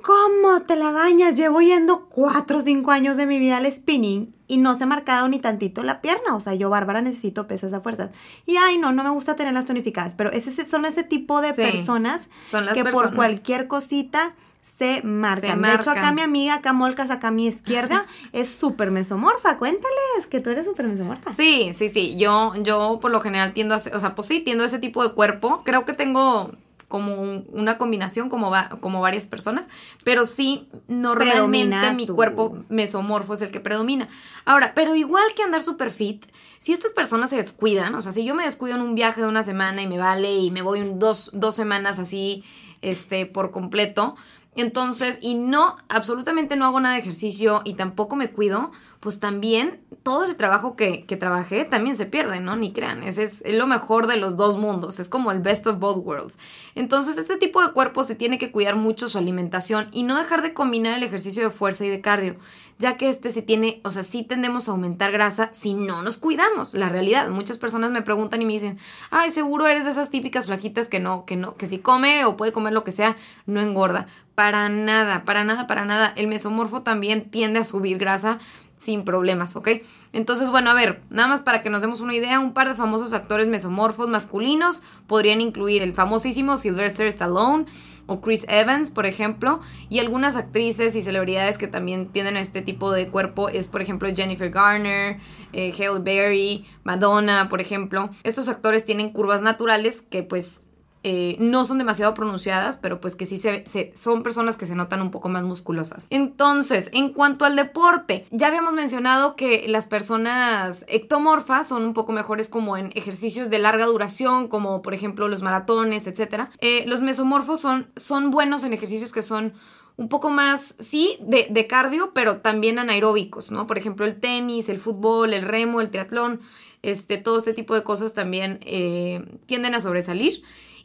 ¿cómo 0.02 0.61
te 0.62 0.76
la 0.76 0.90
bañas? 0.90 1.37
Llevo 1.37 1.61
yendo 1.61 2.07
cuatro 2.07 2.59
o 2.59 2.62
cinco 2.62 2.90
años 2.90 3.16
de 3.16 3.26
mi 3.26 3.38
vida 3.38 3.57
al 3.57 3.70
spinning 3.70 4.35
y 4.46 4.59
no 4.59 4.76
se 4.76 4.85
ha 4.85 4.87
marcado 4.87 5.28
ni 5.28 5.38
tantito 5.38 5.83
la 5.83 6.00
pierna. 6.00 6.35
O 6.35 6.40
sea, 6.40 6.54
yo, 6.54 6.70
Bárbara, 6.70 7.00
necesito 7.00 7.46
pesas 7.46 7.72
a 7.72 7.80
fuerzas. 7.80 8.11
Y 8.46 8.57
ay, 8.57 8.78
no, 8.78 8.92
no 8.92 9.02
me 9.02 9.11
gusta 9.11 9.37
tenerlas 9.37 9.66
tonificadas. 9.66 10.14
Pero 10.14 10.30
ese, 10.30 10.68
son 10.68 10.85
ese 10.85 11.02
tipo 11.02 11.40
de 11.40 11.54
personas 11.54 12.28
que 12.74 12.85
por 12.85 13.14
cualquier 13.14 13.66
cosita 13.66 14.35
se 14.78 15.02
marcan. 15.02 15.62
De 15.62 15.74
hecho, 15.74 15.90
acá 15.90 16.12
mi 16.12 16.22
amiga, 16.22 16.54
acá 16.54 16.72
Molcas, 16.72 17.11
acá 17.11 17.28
a 17.28 17.30
mi 17.30 17.46
izquierda, 17.46 18.07
es 18.33 18.48
súper 18.48 18.90
mesomorfa. 18.90 19.59
Cuéntales 19.59 20.26
que 20.28 20.40
tú 20.40 20.50
eres 20.50 20.64
súper 20.64 20.87
mesomorfa. 20.87 21.33
Sí, 21.33 21.72
sí, 21.72 21.88
sí. 21.88 22.16
Yo, 22.16 22.52
yo 22.57 22.98
por 23.00 23.11
lo 23.11 23.20
general 23.20 23.52
tiendo 23.52 23.74
a, 23.74 23.78
o 23.78 24.00
sea, 24.00 24.14
pues 24.14 24.28
sí, 24.28 24.40
tiendo 24.40 24.64
a 24.64 24.66
ese 24.66 24.78
tipo 24.78 25.02
de 25.02 25.14
cuerpo. 25.14 25.62
Creo 25.64 25.85
que 25.85 25.92
tengo 25.92 26.52
como 26.94 27.42
una 27.48 27.76
combinación 27.76 28.28
como, 28.28 28.52
va, 28.52 28.68
como 28.78 29.00
varias 29.00 29.26
personas, 29.26 29.68
pero 30.04 30.24
sí 30.24 30.68
normalmente 30.87 31.92
mi 31.92 32.07
cuerpo 32.07 32.57
mesomorfo 32.68 33.35
es 33.35 33.42
el 33.42 33.50
que 33.50 33.59
predomina. 33.59 34.09
Ahora, 34.44 34.74
pero 34.76 34.94
igual 34.94 35.24
que 35.35 35.42
andar 35.42 35.64
super 35.64 35.90
fit, 35.90 36.24
si 36.59 36.72
estas 36.72 36.92
personas 36.92 37.30
se 37.30 37.37
descuidan, 37.37 37.96
o 37.96 38.00
sea, 38.00 38.12
si 38.12 38.24
yo 38.24 38.37
me 38.37 38.44
descuido 38.44 38.76
en 38.76 38.83
un 38.83 38.94
viaje 38.94 39.22
de 39.22 39.26
una 39.26 39.42
semana 39.42 39.83
y 39.83 39.88
me 39.88 39.98
vale 39.98 40.37
y 40.37 40.52
me 40.52 40.62
voy 40.62 40.88
dos, 40.94 41.33
dos 41.35 41.57
semanas 41.57 41.98
así, 41.98 42.44
este, 42.80 43.26
por 43.26 43.50
completo, 43.50 44.14
entonces, 44.54 45.18
y 45.20 45.35
no, 45.35 45.74
absolutamente 45.88 46.54
no 46.54 46.64
hago 46.64 46.78
nada 46.78 46.94
de 46.94 47.00
ejercicio 47.00 47.62
y 47.64 47.74
tampoco 47.74 48.14
me 48.14 48.30
cuido, 48.30 48.70
pues 49.04 49.20
también 49.20 49.80
todo 50.02 50.24
ese 50.24 50.34
trabajo 50.34 50.76
que, 50.76 51.04
que 51.04 51.18
trabajé 51.18 51.66
también 51.66 51.94
se 51.94 52.06
pierde, 52.06 52.40
¿no? 52.40 52.56
Ni 52.56 52.72
crean, 52.72 53.02
ese 53.02 53.22
es, 53.22 53.42
lo 53.46 53.66
mejor 53.66 54.06
de 54.06 54.16
los 54.16 54.34
dos 54.34 54.56
mundos, 54.56 54.98
es 54.98 55.10
como 55.10 55.30
el 55.30 55.40
best 55.40 55.66
of 55.66 55.78
both 55.78 56.06
worlds. 56.06 56.38
Entonces, 56.74 57.18
este 57.18 57.36
tipo 57.36 57.60
de 57.60 57.72
cuerpo 57.72 58.02
se 58.02 58.14
tiene 58.14 58.38
que 58.38 58.50
cuidar 58.50 58.76
mucho 58.76 59.08
su 59.08 59.18
alimentación 59.18 59.88
y 59.92 60.04
no 60.04 60.16
dejar 60.16 60.40
de 60.40 60.54
combinar 60.54 60.96
el 60.96 61.02
ejercicio 61.02 61.44
de 61.44 61.50
fuerza 61.50 61.84
y 61.84 61.90
de 61.90 62.00
cardio, 62.00 62.36
ya 62.78 62.96
que 62.96 63.10
este 63.10 63.30
se 63.30 63.42
tiene, 63.42 63.82
o 63.84 63.90
sea, 63.90 64.02
sí 64.02 64.22
tendemos 64.22 64.68
a 64.68 64.72
aumentar 64.72 65.12
grasa 65.12 65.50
si 65.52 65.74
no 65.74 66.00
nos 66.00 66.16
cuidamos. 66.16 66.72
La 66.72 66.88
realidad, 66.88 67.28
muchas 67.28 67.58
personas 67.58 67.90
me 67.90 68.00
preguntan 68.00 68.40
y 68.40 68.46
me 68.46 68.54
dicen, 68.54 68.78
ay, 69.10 69.30
seguro 69.30 69.66
eres 69.66 69.84
de 69.84 69.90
esas 69.90 70.08
típicas 70.08 70.46
flaquitas 70.46 70.88
que 70.88 70.98
no, 70.98 71.26
que 71.26 71.36
no, 71.36 71.56
que 71.56 71.66
si 71.66 71.76
come 71.76 72.24
o 72.24 72.38
puede 72.38 72.52
comer 72.52 72.72
lo 72.72 72.84
que 72.84 72.92
sea, 72.92 73.18
no 73.44 73.60
engorda. 73.60 74.06
Para 74.34 74.68
nada, 74.68 75.24
para 75.24 75.44
nada, 75.44 75.68
para 75.68 75.84
nada. 75.84 76.12
El 76.16 76.26
mesomorfo 76.26 76.82
también 76.82 77.30
tiende 77.30 77.60
a 77.60 77.64
subir 77.64 77.98
grasa 77.98 78.40
sin 78.76 79.04
problemas, 79.04 79.56
¿ok? 79.56 79.68
Entonces, 80.12 80.50
bueno, 80.50 80.70
a 80.70 80.74
ver, 80.74 81.02
nada 81.10 81.28
más 81.28 81.40
para 81.40 81.62
que 81.62 81.70
nos 81.70 81.80
demos 81.80 82.00
una 82.00 82.14
idea, 82.14 82.40
un 82.40 82.54
par 82.54 82.68
de 82.68 82.74
famosos 82.74 83.12
actores 83.12 83.48
mesomorfos 83.48 84.08
masculinos 84.08 84.82
podrían 85.06 85.40
incluir 85.40 85.82
el 85.82 85.94
famosísimo 85.94 86.56
Sylvester 86.56 87.06
Stallone 87.06 87.66
o 88.06 88.20
Chris 88.20 88.44
Evans, 88.48 88.90
por 88.90 89.06
ejemplo, 89.06 89.60
y 89.88 89.98
algunas 89.98 90.37
actrices 90.37 90.94
y 90.94 91.02
celebridades 91.02 91.56
que 91.56 91.68
también 91.68 92.08
tienen 92.08 92.37
este 92.37 92.60
tipo 92.60 92.92
de 92.92 93.08
cuerpo 93.08 93.48
es, 93.48 93.68
por 93.68 93.80
ejemplo, 93.80 94.08
Jennifer 94.14 94.50
Garner, 94.50 95.18
eh, 95.52 95.72
Halle 95.72 96.00
Berry, 96.00 96.66
Madonna, 96.82 97.48
por 97.48 97.60
ejemplo. 97.60 98.10
Estos 98.22 98.48
actores 98.48 98.84
tienen 98.84 99.10
curvas 99.10 99.40
naturales 99.40 100.02
que 100.02 100.22
pues 100.22 100.63
eh, 101.06 101.36
no 101.38 101.66
son 101.66 101.76
demasiado 101.76 102.14
pronunciadas, 102.14 102.78
pero 102.78 102.98
pues 102.98 103.14
que 103.14 103.26
sí 103.26 103.36
se, 103.36 103.92
son 103.94 104.22
personas 104.22 104.56
que 104.56 104.64
se 104.64 104.74
notan 104.74 105.02
un 105.02 105.10
poco 105.10 105.28
más 105.28 105.44
musculosas. 105.44 106.06
Entonces, 106.08 106.88
en 106.92 107.10
cuanto 107.12 107.44
al 107.44 107.56
deporte, 107.56 108.26
ya 108.30 108.46
habíamos 108.46 108.72
mencionado 108.72 109.36
que 109.36 109.66
las 109.68 109.86
personas 109.86 110.82
ectomorfas 110.88 111.68
son 111.68 111.84
un 111.84 111.92
poco 111.92 112.12
mejores 112.12 112.48
como 112.48 112.78
en 112.78 112.90
ejercicios 112.94 113.50
de 113.50 113.58
larga 113.58 113.84
duración, 113.84 114.48
como 114.48 114.80
por 114.80 114.94
ejemplo 114.94 115.28
los 115.28 115.42
maratones, 115.42 116.06
etc. 116.06 116.48
Eh, 116.60 116.84
los 116.86 117.02
mesomorfos 117.02 117.60
son, 117.60 117.90
son 117.96 118.30
buenos 118.30 118.64
en 118.64 118.72
ejercicios 118.72 119.12
que 119.12 119.20
son 119.20 119.52
un 119.96 120.08
poco 120.08 120.30
más, 120.30 120.74
sí, 120.80 121.18
de, 121.20 121.66
cardio, 121.66 122.12
pero 122.14 122.38
también 122.38 122.78
anaeróbicos, 122.78 123.50
¿no? 123.50 123.66
Por 123.66 123.76
ejemplo, 123.76 124.06
el 124.06 124.18
tenis, 124.18 124.68
el 124.68 124.80
fútbol, 124.80 125.34
el 125.34 125.42
remo, 125.42 125.80
el 125.80 125.90
triatlón, 125.90 126.40
este, 126.82 127.18
todo 127.18 127.38
este 127.38 127.52
tipo 127.52 127.74
de 127.74 127.84
cosas 127.84 128.14
también 128.14 128.58
eh, 128.62 129.22
tienden 129.46 129.74
a 129.74 129.80
sobresalir. 129.80 130.42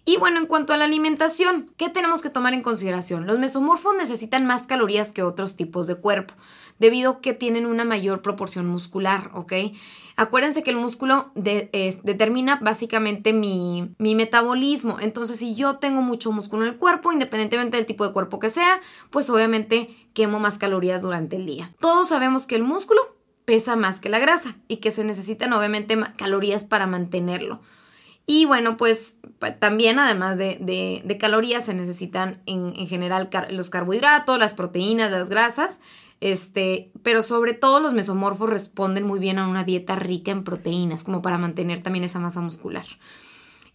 Y 0.10 0.17
bueno, 0.17 0.39
en 0.39 0.48
cuanto 0.48 0.74
a 0.74 0.78
la 0.78 0.86
alimentación, 0.86 1.69
¿qué 1.78 1.88
tenemos 1.88 2.24
que 2.24 2.32
tomar 2.32 2.56
en 2.56 2.63
consideración? 2.63 3.28
Los 3.28 3.38
mesomorfos 3.38 3.93
necesitan 3.95 4.43
más 4.43 4.63
calorías 4.63 5.12
que 5.12 5.22
otros 5.22 5.56
tipos 5.56 5.86
de 5.86 5.93
cuerpo, 5.93 6.34
debido 6.80 7.12
a 7.12 7.22
que 7.22 7.36
tienen 7.36 7.67
una 7.67 7.86
mayor 7.86 8.24
proporción 8.24 8.65
muscular, 8.65 9.30
¿ok? 9.36 9.54
Acuérdense 10.15 10.63
que 10.63 10.72
el 10.72 10.78
músculo 10.78 11.30
determina 11.36 12.58
básicamente 12.60 13.34
mi, 13.34 13.93
mi 14.00 14.15
metabolismo. 14.15 14.98
Entonces, 15.00 15.38
si 15.38 15.54
yo 15.54 15.78
tengo 15.78 16.02
mucho 16.02 16.32
músculo 16.32 16.63
en 16.63 16.69
el 16.69 16.78
cuerpo, 16.78 17.12
independientemente 17.12 17.78
del 17.78 17.86
tipo 17.86 18.04
de 18.04 18.12
cuerpo 18.12 18.39
que 18.39 18.50
sea, 18.50 18.82
pues 19.12 19.30
obviamente 19.30 19.95
quemo 20.15 20.39
más 20.39 20.58
calorías 20.58 21.04
durante 21.04 21.36
el 21.36 21.45
día. 21.45 21.72
Todos 21.80 22.08
sabemos 22.08 22.48
que 22.48 22.56
el 22.56 22.63
músculo 22.63 23.00
pesa 23.45 23.76
más 23.76 24.00
que 24.00 24.10
la 24.10 24.17
grasa 24.17 24.56
y 24.67 24.78
que 24.78 24.89
se 24.89 25.04
necesitan 25.04 25.54
obviamente 25.54 25.95
calorías 26.17 26.63
para 26.63 26.88
mantenerlo. 26.88 27.62
Y 28.32 28.45
bueno, 28.45 28.78
pues 28.78 29.15
también 29.60 29.99
además 29.99 30.38
de, 30.38 31.17
calorías 31.19 31.65
se 31.65 31.73
necesitan 31.73 32.41
en, 32.45 32.73
general 32.88 33.30
los 33.52 33.69
carbohidratos, 33.69 34.38
las 34.38 34.54
proteínas, 34.54 35.12
las 35.12 35.30
grasas, 35.30 35.80
este, 36.21 36.91
pero 37.04 37.21
sobre 37.21 37.54
todo 37.54 37.80
los 37.80 37.93
mesomorfos 37.93 38.49
responden 38.49 39.06
muy 39.06 39.19
bien 39.19 39.39
a 39.39 39.47
una 39.47 39.63
dieta 39.63 39.95
rica 39.95 40.32
en 40.32 40.43
proteínas, 40.43 41.04
como 41.04 41.21
para 41.21 41.38
mantener 41.38 41.82
también 41.82 42.04
esa 42.04 42.19
masa 42.19 42.41
muscular. 42.41 42.86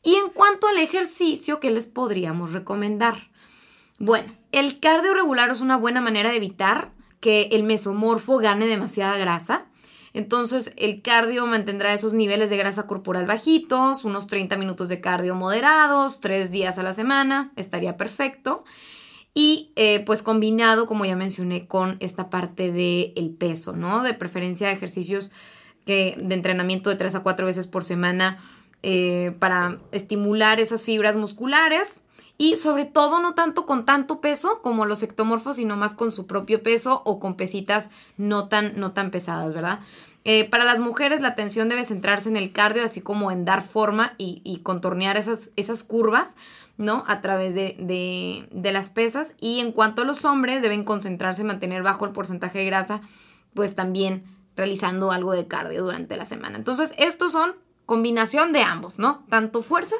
Y 0.03 0.17
en 0.17 0.29
cuanto 0.29 0.69
al 0.69 0.79
ejercicio, 0.79 1.61
¿qué 1.61 1.71
les 1.71 1.87
podríamos 1.87 2.53
recomendar? 2.53 3.31
Bueno, 3.99 4.35
el 4.53 4.79
cardio 4.81 5.15
regular 5.15 5.51
es 5.51 5.63
una 5.63 5.79
buena 5.79 6.03
manera 6.03 6.31
de 6.31 6.37
evitar 6.37 6.93
que 7.21 7.49
el 7.53 7.63
mesomorfo 7.63 8.37
gane 8.37 8.67
demasiada 8.67 9.17
grasa. 9.17 9.67
Entonces 10.15 10.73
el 10.77 11.03
cardio 11.03 11.45
mantendrá 11.47 11.93
esos 11.93 12.13
niveles 12.13 12.49
de 12.49 12.57
grasa 12.57 12.87
corporal 12.87 13.27
bajitos, 13.27 14.05
unos 14.05 14.29
30 14.29 14.57
minutos 14.57 14.89
de 14.89 15.01
cardio 15.01 15.35
moderados, 15.35 16.21
tres 16.21 16.53
días 16.53 16.79
a 16.79 16.85
la 16.85 16.95
semana, 16.95 17.53
estaría 17.57 17.97
perfecto. 17.97 18.65
Y 19.35 19.73
eh, 19.75 20.05
pues 20.07 20.23
combinado, 20.23 20.87
como 20.87 21.05
ya 21.05 21.17
mencioné, 21.17 21.67
con 21.67 21.97
esta 21.99 22.31
parte 22.31 22.71
del 22.71 23.35
peso, 23.37 23.73
¿no? 23.73 24.05
De 24.05 24.15
preferencia 24.15 24.71
ejercicios 24.71 25.33
que, 25.85 26.17
de 26.23 26.35
entrenamiento 26.37 26.89
de 26.91 26.97
tres 26.97 27.17
a 27.17 27.25
cuatro 27.25 27.47
veces 27.47 27.67
por 27.67 27.83
semana 27.83 28.39
eh, 28.85 29.35
para 29.41 29.81
estimular 29.91 30.61
esas 30.61 30.85
fibras 30.85 31.17
musculares 31.17 32.04
y 32.37 32.57
sobre 32.57 32.85
todo 32.85 33.21
no 33.21 33.35
tanto 33.35 33.65
con 33.67 33.85
tanto 33.85 34.21
peso 34.21 34.61
como 34.63 34.87
los 34.87 35.03
ectomorfos, 35.03 35.57
sino 35.57 35.77
más 35.77 35.95
con 35.95 36.13
su 36.13 36.27
propio 36.27 36.63
peso 36.63 37.03
o 37.05 37.21
con 37.21 37.37
pesitas 37.37 37.91
no 38.17 38.49
tan, 38.49 38.79
no 38.79 38.93
tan 38.93 39.11
pesadas, 39.11 39.55
¿verdad? 39.55 39.81
Eh, 40.25 40.49
para 40.49 40.65
las 40.65 40.81
mujeres 40.81 41.21
la 41.21 41.29
atención 41.29 41.69
debe 41.69 41.85
centrarse 41.85 42.31
en 42.31 42.37
el 42.37 42.53
cardio, 42.53 42.83
así 42.83 43.03
como 43.03 43.31
en 43.31 43.45
dar 43.45 43.63
forma 43.63 44.15
y, 44.17 44.61
contornear 44.63 45.19
esas, 45.19 45.51
esas, 45.57 45.85
curvas, 45.85 46.35
¿no? 46.79 47.05
A 47.07 47.21
través 47.21 47.55
de, 47.55 47.77
de, 48.51 48.73
las 48.73 48.89
pesas. 48.89 49.35
Y 49.39 49.61
en 49.61 49.71
cuanto 49.71 50.03
a 50.03 50.05
los 50.07 50.25
hombres, 50.25 50.63
deben 50.63 50.85
concentrarse 50.85 51.43
en 51.43 51.49
mantener 51.49 51.83
bajo 51.83 52.07
el 52.07 52.13
porcentaje 52.13 52.61
de 52.61 52.65
grasa, 52.65 53.03
pues 53.53 53.75
también 53.75 54.25
realizando 54.57 55.13
algo 55.13 55.33
de 55.33 55.47
cardio 55.47 55.85
durante 55.85 56.17
la 56.17 56.25
semana. 56.25 56.57
Entonces, 56.57 56.95
estos 56.97 57.33
son 57.33 57.55
combinación 57.85 58.53
de 58.53 58.63
ambos, 58.63 58.99
¿no? 58.99 59.25
Tanto 59.29 59.61
fuerza 59.61 59.97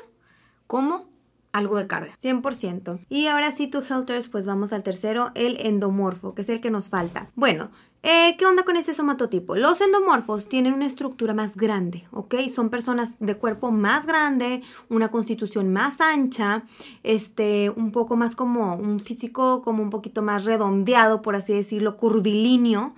como 0.67 1.07
algo 1.55 1.77
de 1.77 1.87
carga. 1.87 2.13
100%. 2.23 2.99
Y 3.09 3.29
ahora 3.29 3.53
sí, 3.53 3.69
tu 3.69 3.79
Helters, 3.79 4.29
pues 4.29 4.45
vamos 4.45 4.73
al 4.73 4.83
tercero, 4.83 5.31
el 5.35 5.57
endomorfo, 5.61 6.35
que 6.35 6.43
es 6.43 6.49
el 6.49 6.61
que 6.61 6.71
nos 6.71 6.89
falta. 6.89 7.31
Bueno, 7.37 7.71
eh, 8.07 8.37
¿Qué 8.37 8.45
onda 8.45 8.65
con 8.65 8.77
este 8.77 8.93
somatotipo? 8.93 9.57
Los 9.57 9.81
endomorfos 9.81 10.47
tienen 10.47 10.75
una 10.75 10.85
estructura 10.85 11.33
más 11.33 11.57
grande, 11.57 12.05
¿ok? 12.11 12.35
Son 12.55 12.69
personas 12.69 13.17
de 13.19 13.39
cuerpo 13.39 13.71
más 13.71 14.05
grande, 14.05 14.63
una 14.91 15.11
constitución 15.11 15.73
más 15.73 16.03
ancha, 16.03 16.65
este, 17.03 17.71
un 17.71 17.93
poco 17.93 18.15
más 18.15 18.37
como 18.37 18.75
un 18.77 19.01
físico 19.01 19.63
como 19.63 19.83
un 19.83 19.89
poquito 19.89 20.21
más 20.21 20.45
redondeado, 20.45 21.23
por 21.23 21.35
así 21.35 21.55
decirlo, 21.55 21.97
curvilíneo. 21.97 22.95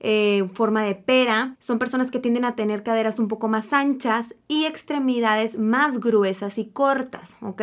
Eh, 0.00 0.44
forma 0.52 0.82
de 0.82 0.94
pera. 0.94 1.56
Son 1.58 1.78
personas 1.78 2.10
que 2.10 2.18
tienden 2.18 2.44
a 2.44 2.54
tener 2.54 2.82
caderas 2.82 3.18
un 3.18 3.28
poco 3.28 3.48
más 3.48 3.72
anchas 3.72 4.34
y 4.46 4.66
extremidades 4.66 5.58
más 5.58 6.00
gruesas 6.00 6.58
y 6.58 6.66
cortas, 6.66 7.36
¿ok? 7.40 7.62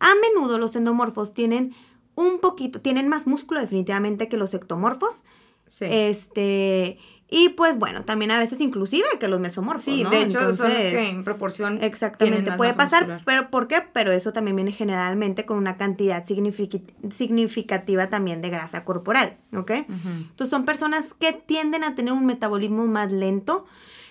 A 0.00 0.14
menudo 0.16 0.58
los 0.58 0.74
endomorfos 0.74 1.34
tienen 1.34 1.74
un 2.16 2.40
poquito, 2.40 2.80
tienen 2.80 3.08
más 3.08 3.26
músculo 3.26 3.60
definitivamente 3.60 4.28
que 4.28 4.36
los 4.36 4.54
ectomorfos. 4.54 5.22
Sí. 5.68 5.86
Este, 5.88 6.98
y 7.34 7.48
pues 7.48 7.78
bueno, 7.78 8.04
también 8.04 8.30
a 8.30 8.38
veces 8.38 8.60
inclusive 8.60 9.06
que 9.18 9.26
los 9.26 9.40
mesomorfos. 9.40 9.84
Sí, 9.84 10.04
de 10.04 10.22
hecho 10.22 10.52
son 10.52 10.68
los 10.68 10.76
que 10.76 11.08
en 11.08 11.24
proporción. 11.24 11.78
Exactamente, 11.82 12.52
puede 12.52 12.74
pasar, 12.74 13.22
pero 13.24 13.48
¿por 13.48 13.68
qué? 13.68 13.78
Pero 13.92 14.12
eso 14.12 14.34
también 14.34 14.54
viene 14.54 14.70
generalmente 14.70 15.46
con 15.46 15.56
una 15.56 15.78
cantidad 15.78 16.22
significativa 16.26 18.08
también 18.08 18.42
de 18.42 18.50
grasa 18.50 18.84
corporal, 18.84 19.38
¿ok? 19.56 19.70
Entonces 19.70 20.50
son 20.50 20.66
personas 20.66 21.06
que 21.18 21.32
tienden 21.32 21.84
a 21.84 21.94
tener 21.94 22.12
un 22.12 22.26
metabolismo 22.26 22.86
más 22.86 23.10
lento. 23.12 23.64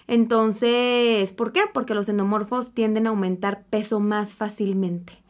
Entonces, 0.08 1.32
¿por 1.32 1.54
qué? 1.54 1.62
Porque 1.72 1.94
los 1.94 2.10
endomorfos 2.10 2.74
tienden 2.74 3.06
a 3.06 3.12
aumentar 3.12 3.66
peso 3.70 4.00
más 4.00 4.34
fácilmente. 4.34 5.21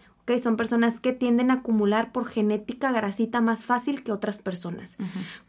Son 0.42 0.56
personas 0.56 1.02
que 1.02 1.12
tienden 1.12 1.52
a 1.52 1.56
acumular 1.56 2.14
por 2.14 2.26
genética 2.26 2.92
grasita 2.94 3.42
más 3.42 3.66
fácil 3.66 4.02
que 4.02 4.14
otras 4.14 4.38
personas. 4.38 4.96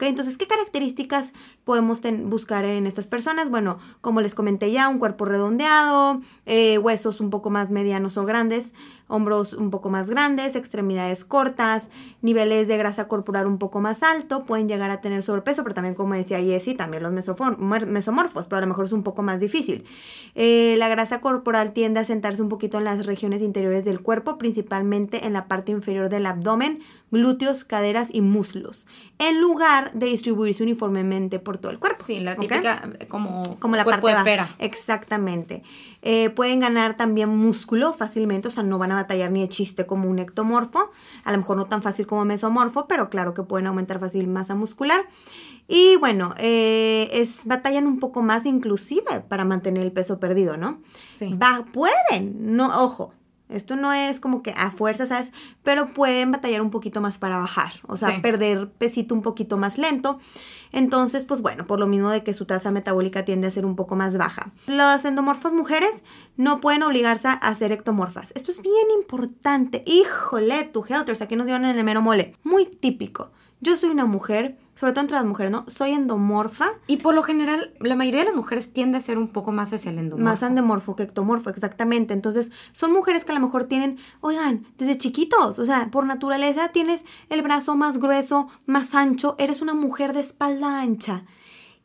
Entonces, 0.01 0.37
¿qué 0.37 0.49
características 0.49 1.33
podemos 1.65 2.01
buscar 2.25 2.65
en 2.65 2.87
estas 2.87 3.07
personas? 3.07 3.49
Bueno, 3.49 3.79
como 4.01 4.21
les 4.21 4.35
comenté 4.35 4.73
ya, 4.73 4.89
un 4.89 4.99
cuerpo 4.99 5.25
redondeado, 5.25 6.21
eh, 6.47 6.79
huesos 6.79 7.21
un 7.21 7.31
poco 7.31 7.49
más 7.49 7.71
medianos 7.71 8.17
o 8.17 8.25
grandes, 8.25 8.73
hombros 9.09 9.53
un 9.53 9.71
poco 9.71 9.91
más 9.91 10.09
grandes, 10.09 10.57
extremidades 10.57 11.25
cortas, 11.25 11.89
niveles 12.21 12.69
de 12.69 12.77
grasa 12.77 13.09
corporal 13.09 13.47
un 13.47 13.59
poco 13.59 13.81
más 13.81 14.03
alto, 14.03 14.45
pueden 14.45 14.69
llegar 14.69 14.91
a 14.91 15.01
tener 15.01 15.23
sobrepeso, 15.23 15.63
pero 15.63 15.75
también 15.75 15.95
como 15.95 16.15
decía 16.15 16.41
Jessie, 16.41 16.75
también 16.75 17.03
los 17.03 17.13
mesomorfos, 17.13 18.47
pero 18.47 18.59
a 18.59 18.61
lo 18.61 18.67
mejor 18.67 18.87
es 18.87 18.93
un 18.93 19.03
poco 19.03 19.23
más 19.23 19.41
difícil. 19.41 19.85
Eh, 20.35 20.77
la 20.79 20.89
grasa 20.89 21.21
corporal 21.21 21.73
tiende 21.73 22.01
a 22.01 22.05
sentarse 22.05 22.43
un 22.43 22.49
poquito 22.49 22.79
en 22.79 22.85
las 22.85 23.07
regiones 23.07 23.43
interiores 23.43 23.85
del 23.85 24.01
cuerpo, 24.01 24.39
principalmente 24.39 25.27
en 25.27 25.33
la 25.33 25.47
parte 25.47 25.73
inferior 25.73 26.09
del 26.09 26.27
abdomen, 26.27 26.81
glúteos, 27.13 27.65
caderas 27.65 28.09
y 28.11 28.23
muslos, 28.23 28.87
en 29.19 29.41
lugar 29.41 29.93
de 29.93 30.07
distribuirse 30.07 30.63
uniformemente 30.63 31.39
por 31.39 31.59
todo 31.59 31.71
el 31.71 31.79
cuerpo. 31.79 32.03
Sí, 32.03 32.19
la 32.19 32.35
típica 32.35 32.91
como, 33.09 33.59
como 33.61 33.77
la 33.77 33.85
parte 33.85 34.09
de 34.09 34.25
pera. 34.25 34.57
Exactamente. 34.59 35.63
Eh, 36.01 36.31
pueden 36.31 36.59
ganar 36.59 36.97
también 36.97 37.29
músculo 37.29 37.93
fácilmente, 37.93 38.49
o 38.49 38.51
sea, 38.51 38.65
no 38.65 38.79
van 38.79 38.91
a 38.91 38.97
batallar 38.97 39.31
ni 39.31 39.43
de 39.43 39.49
chiste 39.49 39.87
como 39.87 40.09
un 40.09 40.19
ectomorfo, 40.19 40.91
a 41.23 41.31
lo 41.31 41.39
mejor 41.39 41.59
no 41.59 41.67
tan 41.67 41.83
fácil 41.83 42.07
como 42.07 42.25
mesomorfo, 42.25 42.89
pero 42.89 43.11
claro 43.11 43.35
que 43.35 43.43
pueden 43.45 43.69
aumentar 43.69 44.01
fácil 44.01 44.27
masa 44.27 44.55
muscular. 44.55 45.07
Y 45.69 45.97
bueno, 45.97 46.35
eh, 46.39 47.09
es, 47.13 47.45
batallan 47.45 47.87
un 47.87 47.99
poco 47.99 48.23
más 48.23 48.47
inclusive 48.47 49.21
para 49.29 49.45
mantener 49.45 49.85
el 49.85 49.93
peso 49.93 50.19
perdido, 50.19 50.57
¿no? 50.57 50.81
Sí. 51.13 51.35
Va, 51.35 51.67
pueden, 51.73 52.57
no, 52.57 52.67
ojo, 52.83 53.13
esto 53.57 53.77
no 53.77 53.93
es 53.93 54.21
como 54.21 54.43
que 54.43 54.53
a 54.57 54.71
fuerza, 54.71 55.07
¿sabes? 55.07 55.33
Pero 55.63 55.93
pueden 55.93 56.33
batallar 56.33 56.63
un 56.63 56.71
poquito 56.71 57.01
más 57.01 57.19
para 57.19 57.39
bajar, 57.39 57.73
o 57.87 57.97
sea, 57.97 58.21
perder 58.23 58.71
pesito 58.71 59.15
un 59.15 59.23
poquito 59.23 59.57
más 59.57 59.79
lento. 59.79 60.19
Entonces, 60.73 61.25
pues 61.25 61.43
bueno, 61.43 61.67
por 61.67 61.79
lo 61.79 61.87
mismo 61.87 62.11
de 62.11 62.23
que 62.23 62.35
su 62.35 62.47
tasa 62.47 62.71
metabólica 62.71 63.25
tiende 63.25 63.47
a 63.47 63.51
ser 63.51 63.67
un 63.67 63.77
poco 63.77 63.95
más 63.95 64.17
baja. 64.17 64.53
Las 64.67 65.05
endomorfos 65.05 65.53
mujeres 65.53 65.93
no 66.37 66.61
pueden 66.61 66.83
obligarse 66.83 67.29
a 67.29 67.55
ser 67.55 67.73
ectomorfas. 67.73 68.33
Esto 68.35 68.51
es 68.51 68.63
bien 68.63 68.87
importante. 68.99 69.83
Híjole, 69.87 70.65
tu 70.65 70.85
helters, 70.89 71.21
aquí 71.23 71.37
nos 71.37 71.47
dieron 71.47 71.65
en 71.67 71.77
el 71.77 71.85
mero 71.85 72.03
mole. 72.03 72.35
Muy 72.43 72.67
típico. 72.67 73.31
Yo 73.61 73.77
soy 73.77 73.91
una 73.91 74.07
mujer 74.07 74.59
sobre 74.75 74.93
todo 74.93 75.03
entre 75.03 75.17
las 75.17 75.27
mujeres, 75.27 75.53
¿no? 75.53 75.65
Soy 75.69 75.91
endomorfa. 75.91 76.71
Y 76.87 76.99
por 76.99 77.15
lo 77.15 77.23
general, 77.23 77.75
la 77.81 77.95
mayoría 77.95 78.21
de 78.21 78.27
las 78.27 78.35
mujeres 78.35 78.73
tiende 78.73 78.99
a 78.99 79.01
ser 79.01 79.19
un 79.19 79.29
poco 79.29 79.53
más 79.53 79.73
hacia 79.73 79.91
el 79.91 79.99
endomorfo. 79.99 80.25
Más 80.25 80.43
endomorfo 80.43 80.97
que 80.97 81.03
ectomorfo, 81.03 81.51
exactamente. 81.51 82.15
Entonces, 82.15 82.51
son 82.73 82.93
mujeres 82.93 83.25
que 83.25 83.33
a 83.33 83.35
lo 83.35 83.45
mejor 83.45 83.65
tienen, 83.65 83.99
oigan, 84.21 84.67
desde 84.79 84.99
chiquitos, 84.99 85.59
o 85.59 85.65
sea, 85.65 85.91
por 85.91 86.07
naturaleza 86.07 86.69
tienes 86.69 87.05
el 87.29 87.43
brazo 87.43 87.77
más 87.77 87.99
grueso, 87.99 88.49
más 88.67 88.95
ancho, 88.95 89.37
eres 89.39 89.61
una 89.61 89.75
mujer 89.75 90.13
de 90.13 90.21
espalda 90.21 90.81
ancha. 90.81 91.25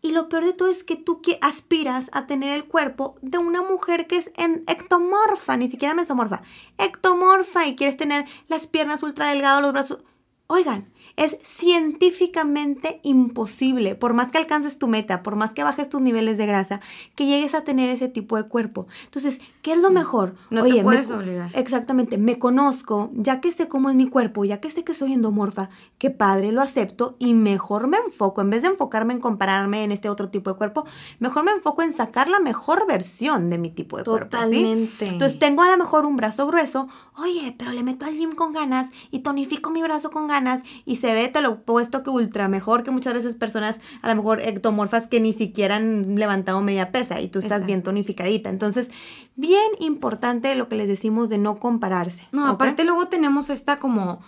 Y 0.02 0.12
lo 0.12 0.30
peor 0.30 0.46
de 0.46 0.54
todo 0.54 0.70
es 0.70 0.84
que 0.84 0.96
tú 0.96 1.22
que 1.22 1.40
aspiras 1.42 2.10
a 2.14 2.28
tener 2.28 2.54
el 2.54 2.66
cuerpo 2.66 3.16
de 3.22 3.40
una 3.40 3.62
mujer 3.64 4.08
que 4.08 4.18
es 4.18 4.32
en 4.38 4.64
ectomorfa, 4.68 5.58
ni 5.58 5.70
siquiera 5.70 5.96
mesomorfa, 5.96 6.44
ectomorfa 6.78 7.68
y 7.68 7.76
quieres 7.76 7.98
tener 7.98 8.26
las 8.48 8.68
piernas 8.68 9.04
ultra 9.04 9.30
delgadas, 9.30 9.62
los 9.62 9.74
brazos. 9.74 10.00
Oigan, 10.46 10.90
es 11.18 11.36
científicamente 11.42 13.00
imposible, 13.02 13.96
por 13.96 14.14
más 14.14 14.32
que 14.32 14.38
alcances 14.38 14.78
tu 14.78 14.88
meta, 14.88 15.24
por 15.24 15.36
más 15.36 15.52
que 15.52 15.64
bajes 15.64 15.90
tus 15.90 16.00
niveles 16.00 16.38
de 16.38 16.46
grasa, 16.46 16.80
que 17.16 17.26
llegues 17.26 17.56
a 17.56 17.64
tener 17.64 17.90
ese 17.90 18.08
tipo 18.08 18.38
de 18.38 18.44
cuerpo. 18.44 18.88
Entonces, 19.06 19.42
¿qué 19.64 19.74
es 19.74 19.82
lo 19.82 19.90
mejor? 19.90 20.36
No 20.52 20.64
te 20.64 20.84
puedes 20.84 21.10
obligar. 21.10 21.50
Exactamente, 21.56 22.20
me 22.20 22.38
conozco, 22.38 23.10
ya 23.16 23.42
que 23.42 23.52
sé 23.52 23.68
cómo 23.68 23.90
es 23.90 23.96
mi 23.96 24.08
cuerpo, 24.08 24.46
ya 24.46 24.62
que 24.62 24.70
sé 24.70 24.84
que 24.84 24.94
soy 24.94 25.14
endomorfa, 25.14 25.70
qué 25.98 26.12
padre, 26.12 26.52
lo 26.52 26.62
acepto 26.62 27.16
y 27.18 27.34
mejor 27.34 27.88
me 27.88 27.98
enfoco, 27.98 28.42
en 28.42 28.52
vez 28.52 28.62
de 28.62 28.68
enfocarme 28.70 29.14
en 29.14 29.20
compararme 29.20 29.84
en 29.84 29.92
este 29.92 30.10
otro 30.10 30.30
tipo 30.30 30.52
de 30.52 30.58
cuerpo, 30.58 30.86
mejor 31.18 31.44
me 31.44 31.52
enfoco 31.52 31.82
en 31.82 31.96
sacar 31.96 32.30
la 32.30 32.40
mejor 32.40 32.86
versión 32.88 33.50
de 33.50 33.58
mi 33.58 33.72
tipo 33.72 33.98
de 33.98 34.04
cuerpo. 34.04 34.30
Totalmente. 34.30 35.06
Entonces, 35.06 35.40
tengo 35.40 35.64
a 35.64 35.72
lo 35.72 35.78
mejor 35.78 36.06
un 36.06 36.16
brazo 36.16 36.46
grueso, 36.46 36.88
oye, 37.18 37.56
pero 37.58 37.72
le 37.72 37.82
meto 37.82 38.06
al 38.06 38.14
gym 38.14 38.36
con 38.36 38.54
ganas 38.54 38.90
y 39.10 39.20
tonifico 39.20 39.72
mi 39.72 39.82
brazo 39.82 40.12
con 40.12 40.28
ganas 40.28 40.62
y 40.86 40.98
se 40.98 41.07
se 41.08 41.14
ve, 41.14 41.30
te 41.30 41.40
lo 41.40 41.62
puesto 41.62 42.04
que 42.04 42.10
ultra 42.10 42.50
mejor 42.50 42.84
que 42.84 42.92
muchas 42.92 43.14
veces 43.14 43.36
personas 43.36 43.78
a 44.02 44.10
lo 44.10 44.16
mejor 44.16 44.42
ectomorfas 44.42 45.08
que 45.08 45.22
ni 45.22 45.32
siquiera 45.32 45.78
han 45.78 46.16
levantado 46.16 46.62
media 46.62 46.92
pesa 46.92 47.22
y 47.22 47.30
tú 47.30 47.40
estás 47.40 47.66
bien 47.66 47.82
tonificadita. 47.82 48.50
Entonces, 48.50 48.90
bien 49.38 49.70
importante 49.80 50.54
lo 50.56 50.68
que 50.68 50.76
les 50.76 50.90
decimos 50.90 51.30
de 51.30 51.38
no 51.38 51.60
compararse. 51.60 52.26
No, 52.34 52.46
aparte 52.46 52.84
luego 52.84 53.08
tenemos 53.08 53.50
esta 53.50 53.80
como, 53.80 54.20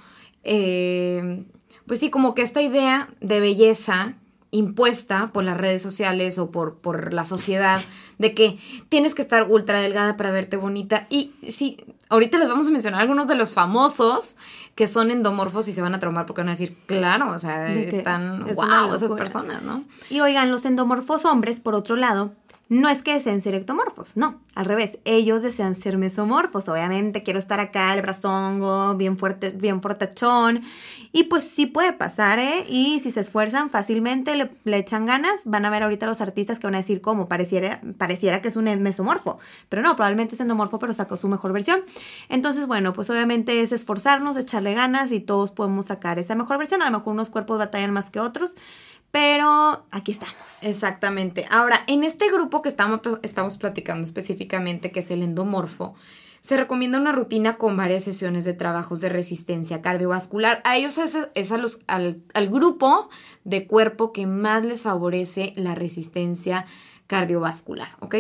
eh, 0.46 1.44
pues 1.86 2.00
sí, 2.00 2.10
como 2.10 2.34
que 2.34 2.44
esta 2.44 2.62
idea 2.62 3.10
de 3.20 3.42
belleza 3.42 4.16
impuesta 4.52 5.30
por 5.32 5.44
las 5.44 5.58
redes 5.58 5.82
sociales 5.82 6.38
o 6.40 6.52
por, 6.52 6.76
por 6.76 7.14
la 7.14 7.26
sociedad 7.26 7.82
de 8.18 8.34
que 8.34 8.58
tienes 8.90 9.16
que 9.16 9.22
estar 9.22 9.50
ultra 9.50 9.80
delgada 9.80 10.18
para 10.18 10.32
verte 10.32 10.58
bonita. 10.58 11.06
Y 11.10 11.34
sí, 11.48 11.78
ahorita 12.10 12.38
les 12.38 12.48
vamos 12.48 12.68
a 12.68 12.72
mencionar 12.72 13.02
algunos 13.02 13.28
de 13.28 13.36
los 13.36 13.54
famosos 13.54 14.38
que 14.76 14.88
son 14.88 15.12
endomorfos 15.12 15.68
y 15.68 15.74
se 15.74 15.82
van 15.82 15.94
a 15.94 16.00
traumar 16.00 16.26
porque 16.26 16.42
van 16.42 16.50
a 16.50 16.52
decir, 16.52 16.76
claro, 16.86 17.32
o 17.32 17.40
sea, 17.40 17.68
están, 17.68 18.44
wow, 18.56 18.94
esas 18.94 19.12
personas, 19.14 19.62
¿no? 19.62 19.84
Y 20.10 20.22
oigan, 20.22 20.52
los 20.52 20.66
endomorfos 20.66 21.26
hombres, 21.26 21.60
por 21.60 21.76
otro 21.76 21.96
lado, 21.96 22.34
no 22.70 22.88
es 22.88 23.02
que 23.02 23.16
deseen 23.16 23.42
ser 23.42 23.56
ectomorfos, 23.56 24.16
no, 24.16 24.40
al 24.54 24.66
revés, 24.66 25.00
ellos 25.04 25.42
desean 25.42 25.74
ser 25.74 25.98
mesomorfos, 25.98 26.70
obviamente 26.70 27.24
quiero 27.24 27.40
estar 27.40 27.60
acá, 27.60 27.92
el 27.96 28.04
brazongo, 28.04 28.96
bien 28.96 29.18
fuerte, 29.18 29.50
bien 29.50 29.82
fortachón, 29.82 30.62
y 31.12 31.24
pues 31.24 31.46
sí 31.46 31.66
puede 31.66 31.94
pasar, 31.94 32.38
¿eh? 32.38 32.66
Y 32.70 33.00
si 33.00 33.10
se 33.10 33.22
esfuerzan 33.22 33.72
fácilmente, 33.72 34.36
le, 34.36 34.78
echan 34.78 35.08
ganas, 35.08 35.34
van 35.46 35.66
a 35.66 35.72
ver 35.72 35.82
ahorita 35.82 36.06
los 36.06 36.22
artistas 36.22 36.60
que 36.60 36.68
van 36.68 36.76
a 36.76 36.80
decir 36.80 37.02
cómo, 37.02 37.28
pareciera, 37.28 37.82
pareciera 37.98 38.42
que 38.44 38.50
es 38.50 38.56
un 38.56 38.66
mesomorfo, 38.66 39.40
pero 39.68 39.82
no, 39.82 39.96
probablemente 39.96 40.36
es 40.36 40.42
endomorfo, 40.42 40.78
pero 40.78 40.94
sacó 40.94 41.18
su 41.18 41.28
mejor 41.28 41.54
versión. 41.54 41.80
Entonces, 42.30 42.68
bueno, 42.68 42.94
pues 42.94 43.10
obviamente 43.10 43.62
es 43.62 43.72
esforzarnos, 43.72 44.38
echarle 44.38 44.76
ganas 44.76 45.12
y 45.12 45.20
todos 45.20 45.50
podemos 45.52 45.88
sacar 45.88 46.20
esa 46.20 46.36
mejor 46.36 46.60
versión, 46.60 46.84
a 46.84 46.86
lo 46.92 47.00
mejor 47.00 47.14
unos 47.14 47.32
cuerpos 47.32 47.58
batallan 47.58 47.92
más 47.92 48.12
que 48.12 48.20
otros, 48.20 48.52
pero 49.12 49.86
aquí 49.92 50.12
estamos. 50.12 50.36
Exactamente. 50.62 51.46
Ahora, 51.50 51.84
en 51.88 52.04
este 52.04 52.30
grupo 52.32 52.62
que 52.62 52.70
estamos, 52.70 53.02
estamos 53.24 53.58
platicando 53.58 54.04
específicamente, 54.04 54.92
que 54.92 55.00
es 55.00 55.12
el 55.12 55.24
endomorfo, 55.24 55.96
se 56.42 56.56
recomienda 56.56 57.00
una 57.00 57.12
rutina 57.12 57.58
con 57.58 57.76
varias 57.76 58.04
sesiones 58.04 58.46
de 58.46 58.54
trabajos 58.54 59.02
de 59.02 59.10
resistencia 59.10 59.82
cardiovascular. 59.82 60.62
A 60.64 60.78
ellos 60.78 60.98
es, 60.98 61.18
es 61.34 61.52
a 61.52 61.58
los, 61.58 61.80
al, 61.88 62.22
al, 62.34 62.50
grupo 62.50 63.10
de 63.44 63.68
cuerpo 63.68 64.14
que 64.14 64.26
más 64.26 64.64
les 64.64 64.84
favorece 64.84 65.54
la 65.58 65.76
resistencia 65.76 66.66
cardiovascular, 67.08 67.90
¿ok? 68.00 68.16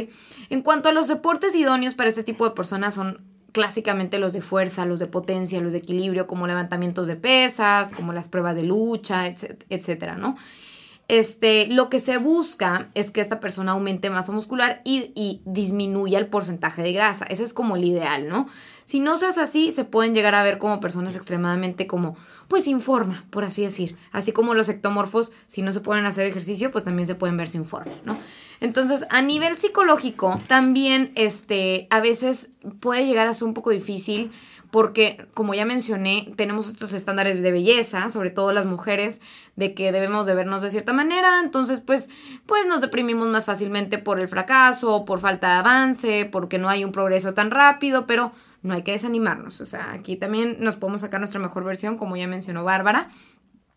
En 0.49 0.63
cuanto 0.63 0.89
a 0.89 0.91
los 0.91 1.08
deportes 1.08 1.56
idóneos 1.56 1.93
para 1.93 2.10
este 2.10 2.23
tipo 2.23 2.43
de 2.43 2.56
personas 2.56 2.95
son 2.95 3.21
clásicamente 3.52 4.19
los 4.19 4.34
de 4.34 4.41
fuerza, 4.41 4.86
los 4.86 4.99
de 4.99 5.08
potencia, 5.08 5.62
los 5.62 5.71
de 5.71 5.80
equilibrio, 5.80 6.28
como 6.28 6.47
levantamientos 6.47 7.08
de 7.08 7.15
pesas, 7.15 7.93
como 7.93 8.13
las 8.13 8.30
pruebas 8.30 8.56
de 8.56 8.63
lucha, 8.63 9.28
etcétera, 9.28 10.15
¿no? 10.15 10.36
Este, 11.10 11.65
lo 11.65 11.89
que 11.89 12.00
se 12.00 12.17
busca 12.17 12.89
es 12.93 13.10
que 13.10 13.19
esta 13.19 13.39
persona 13.39 13.72
aumente 13.72 14.12
masa 14.12 14.32
muscular 14.32 14.82
y, 14.86 15.41
disminuya 15.43 16.19
el 16.19 16.28
porcentaje 16.28 16.84
de 16.84 16.93
grasa. 16.93 17.26
Ese 17.26 17.43
es 17.43 17.52
como 17.52 17.76
el 17.76 17.84
ideal, 17.84 18.30
¿no? 18.30 18.48
Si 18.84 19.00
no 19.00 19.17
se 19.17 19.26
hace 19.26 19.41
así, 19.41 19.72
se 19.72 19.86
pueden 19.86 20.13
llegar 20.13 20.36
a 20.36 20.43
ver 20.43 20.60
como 20.60 20.80
personas 20.80 21.15
extremadamente 21.15 21.88
como, 21.88 22.15
pues 22.48 22.65
sin 22.65 22.80
forma, 22.80 23.26
por 23.32 23.43
así 23.43 23.63
decir. 23.63 23.98
Así 24.12 24.32
como 24.32 24.54
los 24.54 24.69
ectomorfos, 24.69 25.34
si 25.48 25.63
no 25.63 25.74
se 25.74 25.82
pueden 25.82 26.06
hacer 26.06 26.28
ejercicio, 26.28 26.72
pues 26.72 26.84
también 26.84 27.08
se 27.08 27.15
pueden 27.15 27.38
ver 27.38 27.50
sin 27.50 27.65
forma, 27.65 27.93
¿no? 28.06 28.15
Entonces, 28.62 29.08
a 29.10 29.22
nivel 29.24 29.58
psicológico, 29.58 30.39
también, 30.48 31.12
este, 31.15 31.88
a 31.89 32.02
veces 32.02 32.50
puede 32.80 33.08
llegar 33.08 33.28
a 33.28 33.34
ser 33.34 33.48
un 33.48 33.54
poco 33.56 33.72
difícil 33.72 34.32
porque, 34.71 35.27
como 35.34 35.53
ya 35.53 35.65
mencioné, 35.65 36.32
tenemos 36.36 36.67
estos 36.67 36.93
estándares 36.93 37.41
de 37.41 37.51
belleza, 37.51 38.10
sobre 38.10 38.29
todo 38.29 38.51
las 38.51 38.65
mujeres, 38.65 39.21
de 39.55 39.73
que 39.73 39.91
debemos 39.91 40.25
de 40.25 40.36
vernos 40.36 40.62
de 40.62 40.71
cierta 40.71 40.93
manera, 40.93 41.39
entonces 41.43 41.82
pues, 41.82 42.08
pues 42.45 42.67
nos 42.67 42.82
deprimimos 42.82 43.27
más 43.27 43.45
fácilmente 43.45 43.97
por 43.97 44.19
el 44.19 44.27
fracaso, 44.27 45.05
por 45.05 45.19
falta 45.19 45.47
de 45.47 45.60
avance, 45.60 46.29
porque 46.32 46.60
no 46.60 46.69
hay 46.69 46.86
un 46.86 46.91
progreso 46.91 47.34
tan 47.34 47.51
rápido, 47.51 48.05
pero 48.05 48.32
no 48.62 48.73
hay 48.73 48.84
que 48.84 48.91
desanimarnos, 48.91 49.62
o 49.62 49.65
sea, 49.65 49.91
aquí 49.91 50.15
también 50.15 50.58
nos 50.60 50.75
podemos 50.75 51.01
sacar 51.01 51.19
nuestra 51.19 51.39
mejor 51.39 51.63
versión, 51.63 51.97
como 51.97 52.17
ya 52.17 52.27
mencionó 52.27 52.63
Bárbara. 52.63 53.10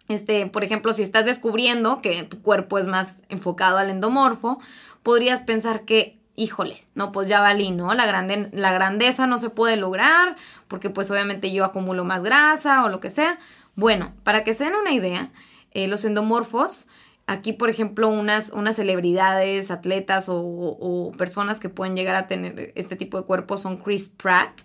Este, 0.09 0.47
por 0.47 0.65
ejemplo, 0.65 0.93
si 0.93 1.03
estás 1.03 1.25
descubriendo 1.25 2.03
que 2.03 2.25
tu 2.25 2.43
cuerpo 2.43 2.79
es 2.79 2.89
más 2.89 3.23
enfocado 3.29 3.79
al 3.79 3.89
endomorfo, 3.89 4.59
podrías 5.03 5.43
pensar 5.43 5.85
que 5.85 6.19
híjole, 6.43 6.83
no, 6.95 7.13
pues 7.13 7.29
ya 7.29 7.41
valí, 7.41 7.71
¿no? 7.71 7.95
La, 7.95 8.07
grande, 8.07 8.51
la 8.53 8.73
grandeza 8.73 9.27
no 9.27 9.39
se 9.39 9.51
puede 9.51 9.77
lograr 9.77 10.37
porque 10.69 10.91
pues 10.91 11.11
obviamente 11.11 11.53
yo 11.53 11.65
acumulo 11.65 12.05
más 12.05 12.23
grasa 12.23 12.85
o 12.85 12.89
lo 12.89 13.01
que 13.01 13.11
sea. 13.11 13.39
Bueno, 13.77 14.13
para 14.25 14.45
que 14.45 14.55
se 14.55 14.65
den 14.65 14.75
una 14.75 14.93
idea, 14.93 15.31
eh, 15.71 15.89
los 15.89 16.05
endomorfos, 16.05 16.89
aquí 17.27 17.53
por 17.53 17.71
ejemplo 17.71 18.09
unas, 18.09 18.51
unas 18.51 18.77
celebridades, 18.77 19.71
atletas 19.71 20.27
o, 20.29 21.13
personas 21.17 21.61
que 21.61 21.69
pueden 21.69 21.97
llegar 21.97 22.17
a 22.17 22.27
tener 22.27 22.73
este 22.75 22.97
tipo 22.97 23.19
de 23.19 23.25
cuerpo 23.25 23.57
son 23.57 23.77
Chris 23.77 24.09
Pratt, 24.09 24.61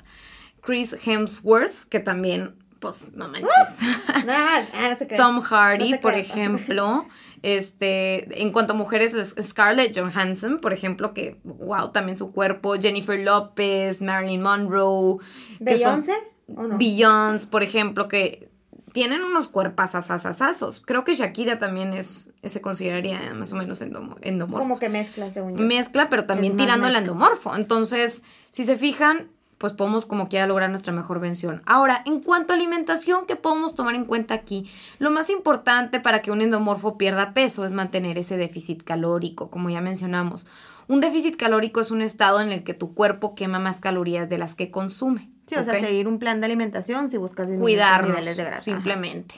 Chris 0.61 0.95
Hemsworth, 1.05 1.85
que 1.89 1.99
también, 1.99 2.55
pues 2.79 3.11
no 3.13 3.27
manches. 3.27 3.77
Tom 5.15 5.41
Hardy, 5.41 5.97
por 5.97 6.13
ejemplo. 6.13 7.07
Este, 7.43 8.41
en 8.41 8.51
cuanto 8.51 8.73
a 8.73 8.75
mujeres, 8.75 9.15
Scarlett 9.39 9.97
Johansson, 9.97 10.59
por 10.59 10.73
ejemplo, 10.73 11.13
que, 11.13 11.39
wow, 11.43 11.91
también 11.91 12.17
su 12.17 12.31
cuerpo, 12.31 12.75
Jennifer 12.75 13.19
López, 13.19 14.01
Marilyn 14.01 14.41
Monroe. 14.41 15.17
¿Beyoncé? 15.59 16.13
Beyoncé, 16.47 17.47
por 17.47 17.61
ejemplo, 17.61 18.07
que 18.07 18.49
tienen 18.93 19.21
unos 19.21 19.47
cuerpos 19.47 19.93
asasasazos. 19.93 20.81
Creo 20.83 21.03
que 21.03 21.13
Shakira 21.13 21.59
también 21.59 21.93
es, 21.93 22.33
se 22.43 22.61
consideraría 22.61 23.31
más 23.35 23.53
o 23.53 23.55
menos 23.55 23.79
endomorfo. 23.81 24.57
Como 24.57 24.79
que 24.79 24.89
mezcla, 24.89 25.31
según 25.31 25.55
yo. 25.55 25.63
Mezcla, 25.63 26.09
pero 26.09 26.25
también 26.25 26.57
tirando 26.57 26.87
el 26.87 26.95
endomorfo. 26.95 27.55
Entonces, 27.55 28.23
si 28.49 28.63
se 28.63 28.75
fijan, 28.75 29.29
pues 29.57 29.73
podemos 29.73 30.05
como 30.05 30.29
quiera 30.29 30.47
lograr 30.47 30.69
nuestra 30.69 30.93
mejor 30.93 31.19
vención. 31.19 31.61
Ahora, 31.65 32.03
en 32.05 32.21
cuanto 32.21 32.53
a 32.53 32.55
alimentación, 32.55 33.25
¿qué 33.27 33.35
podemos 33.35 33.75
tomar 33.75 33.95
en 33.95 34.05
cuenta 34.05 34.33
aquí? 34.33 34.69
Lo 34.99 35.11
más 35.11 35.29
importante 35.29 35.99
para 35.99 36.21
que 36.21 36.31
un 36.31 36.41
endomorfo 36.41 36.97
pierda 36.97 37.33
peso 37.33 37.65
es 37.65 37.73
mantener 37.73 38.17
ese 38.17 38.37
déficit 38.37 38.83
calórico, 38.83 39.49
como 39.49 39.69
ya 39.69 39.81
mencionamos. 39.81 40.47
Un 40.87 41.01
déficit 41.01 41.35
calórico 41.35 41.81
es 41.81 41.91
un 41.91 42.01
estado 42.01 42.39
en 42.39 42.51
el 42.51 42.63
que 42.63 42.73
tu 42.73 42.93
cuerpo 42.93 43.35
quema 43.35 43.59
más 43.59 43.81
calorías 43.81 44.29
de 44.29 44.37
las 44.37 44.55
que 44.55 44.71
consume. 44.71 45.29
Sí, 45.47 45.55
o 45.55 45.63
sea, 45.63 45.79
seguir 45.79 46.07
un 46.07 46.19
plan 46.19 46.41
de 46.41 46.45
alimentación 46.45 47.09
si 47.09 47.17
buscas 47.17 47.47
cuidar 47.57 48.07
niveles 48.07 48.35
de 48.35 48.43
grasa. 48.43 48.63
Simplemente. 48.63 49.35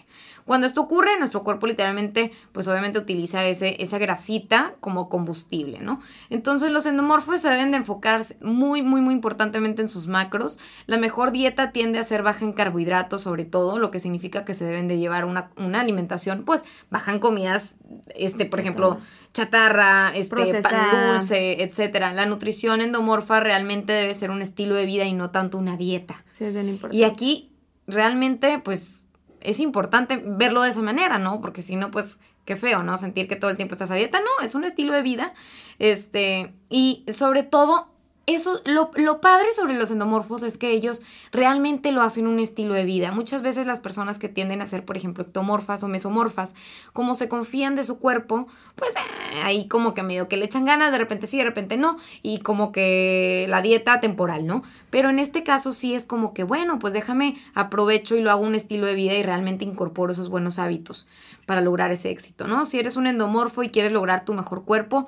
Cuando 0.49 0.65
esto 0.65 0.81
ocurre, 0.81 1.11
nuestro 1.19 1.43
cuerpo 1.43 1.67
literalmente, 1.67 2.31
pues 2.53 2.67
obviamente 2.67 2.97
utiliza 2.97 3.45
ese, 3.45 3.83
esa 3.83 3.99
grasita 3.99 4.73
como 4.79 5.07
combustible, 5.07 5.77
¿no? 5.79 6.01
Entonces 6.31 6.71
los 6.71 6.87
endomorfos 6.87 7.39
se 7.39 7.49
deben 7.49 7.69
de 7.69 7.77
enfocarse 7.77 8.35
muy, 8.41 8.81
muy, 8.81 8.99
muy 8.99 9.13
importantemente 9.13 9.83
en 9.83 9.87
sus 9.87 10.07
macros. 10.07 10.57
La 10.87 10.97
mejor 10.97 11.31
dieta 11.31 11.71
tiende 11.71 11.99
a 11.99 12.03
ser 12.03 12.23
baja 12.23 12.45
en 12.45 12.53
carbohidratos, 12.53 13.21
sobre 13.21 13.45
todo, 13.45 13.77
lo 13.77 13.91
que 13.91 13.99
significa 13.99 14.43
que 14.43 14.55
se 14.55 14.65
deben 14.65 14.87
de 14.87 14.97
llevar 14.97 15.25
una, 15.25 15.51
alimentación, 15.79 16.45
pues 16.45 16.63
baja 16.89 17.11
en 17.11 17.19
comidas, 17.19 17.77
este, 18.15 18.45
por 18.45 18.59
ejemplo, 18.59 19.01
chatarra, 19.35 20.11
este, 20.15 20.63
pan 20.63 21.11
dulce, 21.11 21.61
etcétera. 21.61 22.11
La 22.11 22.25
nutrición 22.25 22.81
endomorfa 22.81 23.39
realmente 23.39 23.93
debe 23.93 24.15
ser 24.15 24.31
un 24.31 24.41
estilo 24.41 24.73
de 24.73 24.87
vida 24.87 25.05
y 25.05 25.13
no 25.13 25.29
tanto 25.29 25.59
una 25.59 25.77
dieta. 25.77 26.25
Sí, 26.31 26.45
es 26.45 26.53
bien 26.55 26.69
importante. 26.69 26.97
Y 26.97 27.03
aquí 27.03 27.51
realmente, 27.85 28.57
pues 28.57 29.05
es 29.41 29.59
importante 29.59 30.21
verlo 30.25 30.61
de 30.61 30.69
esa 30.69 30.81
manera, 30.81 31.17
¿no? 31.17 31.41
Porque 31.41 31.61
si 31.61 31.75
no, 31.75 31.91
pues 31.91 32.17
qué 32.45 32.55
feo, 32.55 32.83
¿no? 32.83 32.97
Sentir 32.97 33.27
que 33.27 33.35
todo 33.35 33.51
el 33.51 33.57
tiempo 33.57 33.73
estás 33.73 33.91
a 33.91 33.95
dieta, 33.95 34.19
no, 34.19 34.43
es 34.43 34.55
un 34.55 34.63
estilo 34.63 34.93
de 34.93 35.01
vida. 35.01 35.33
Este, 35.77 36.53
y 36.69 37.05
sobre 37.11 37.43
todo 37.43 37.89
eso, 38.35 38.61
lo, 38.65 38.91
lo, 38.95 39.21
padre 39.21 39.53
sobre 39.53 39.75
los 39.75 39.91
endomorfos 39.91 40.43
es 40.43 40.57
que 40.57 40.71
ellos 40.71 41.01
realmente 41.31 41.91
lo 41.91 42.01
hacen 42.01 42.27
un 42.27 42.39
estilo 42.39 42.73
de 42.73 42.83
vida. 42.83 43.11
Muchas 43.11 43.41
veces 43.41 43.65
las 43.65 43.79
personas 43.79 44.19
que 44.19 44.29
tienden 44.29 44.61
a 44.61 44.65
ser, 44.65 44.85
por 44.85 44.97
ejemplo, 44.97 45.23
ectomorfas 45.23 45.83
o 45.83 45.87
mesomorfas, 45.87 46.53
como 46.93 47.15
se 47.15 47.29
confían 47.29 47.75
de 47.75 47.83
su 47.83 47.99
cuerpo, 47.99 48.47
pues 48.75 48.93
eh, 48.95 49.41
ahí 49.43 49.67
como 49.67 49.93
que 49.93 50.03
medio 50.03 50.27
que 50.27 50.37
le 50.37 50.45
echan 50.45 50.65
ganas, 50.65 50.91
de 50.91 50.97
repente 50.97 51.27
sí, 51.27 51.37
de 51.37 51.43
repente 51.43 51.77
no, 51.77 51.97
y 52.21 52.39
como 52.39 52.71
que 52.71 53.45
la 53.49 53.61
dieta 53.61 54.01
temporal, 54.01 54.45
¿no? 54.45 54.63
Pero 54.89 55.09
en 55.09 55.19
este 55.19 55.43
caso 55.43 55.73
sí 55.73 55.93
es 55.93 56.03
como 56.03 56.33
que, 56.33 56.43
bueno, 56.43 56.79
pues 56.79 56.93
déjame 56.93 57.35
aprovecho 57.53 58.15
y 58.15 58.21
lo 58.21 58.31
hago 58.31 58.41
un 58.41 58.55
estilo 58.55 58.85
de 58.85 58.95
vida 58.95 59.13
y 59.13 59.23
realmente 59.23 59.65
incorporo 59.65 60.11
esos 60.11 60.29
buenos 60.29 60.59
hábitos 60.59 61.07
para 61.45 61.61
lograr 61.61 61.91
ese 61.91 62.09
éxito, 62.09 62.47
¿no? 62.47 62.65
Si 62.65 62.79
eres 62.79 62.95
un 62.97 63.07
endomorfo 63.07 63.63
y 63.63 63.69
quieres 63.69 63.91
lograr 63.91 64.25
tu 64.25 64.33
mejor 64.33 64.65
cuerpo, 64.65 65.07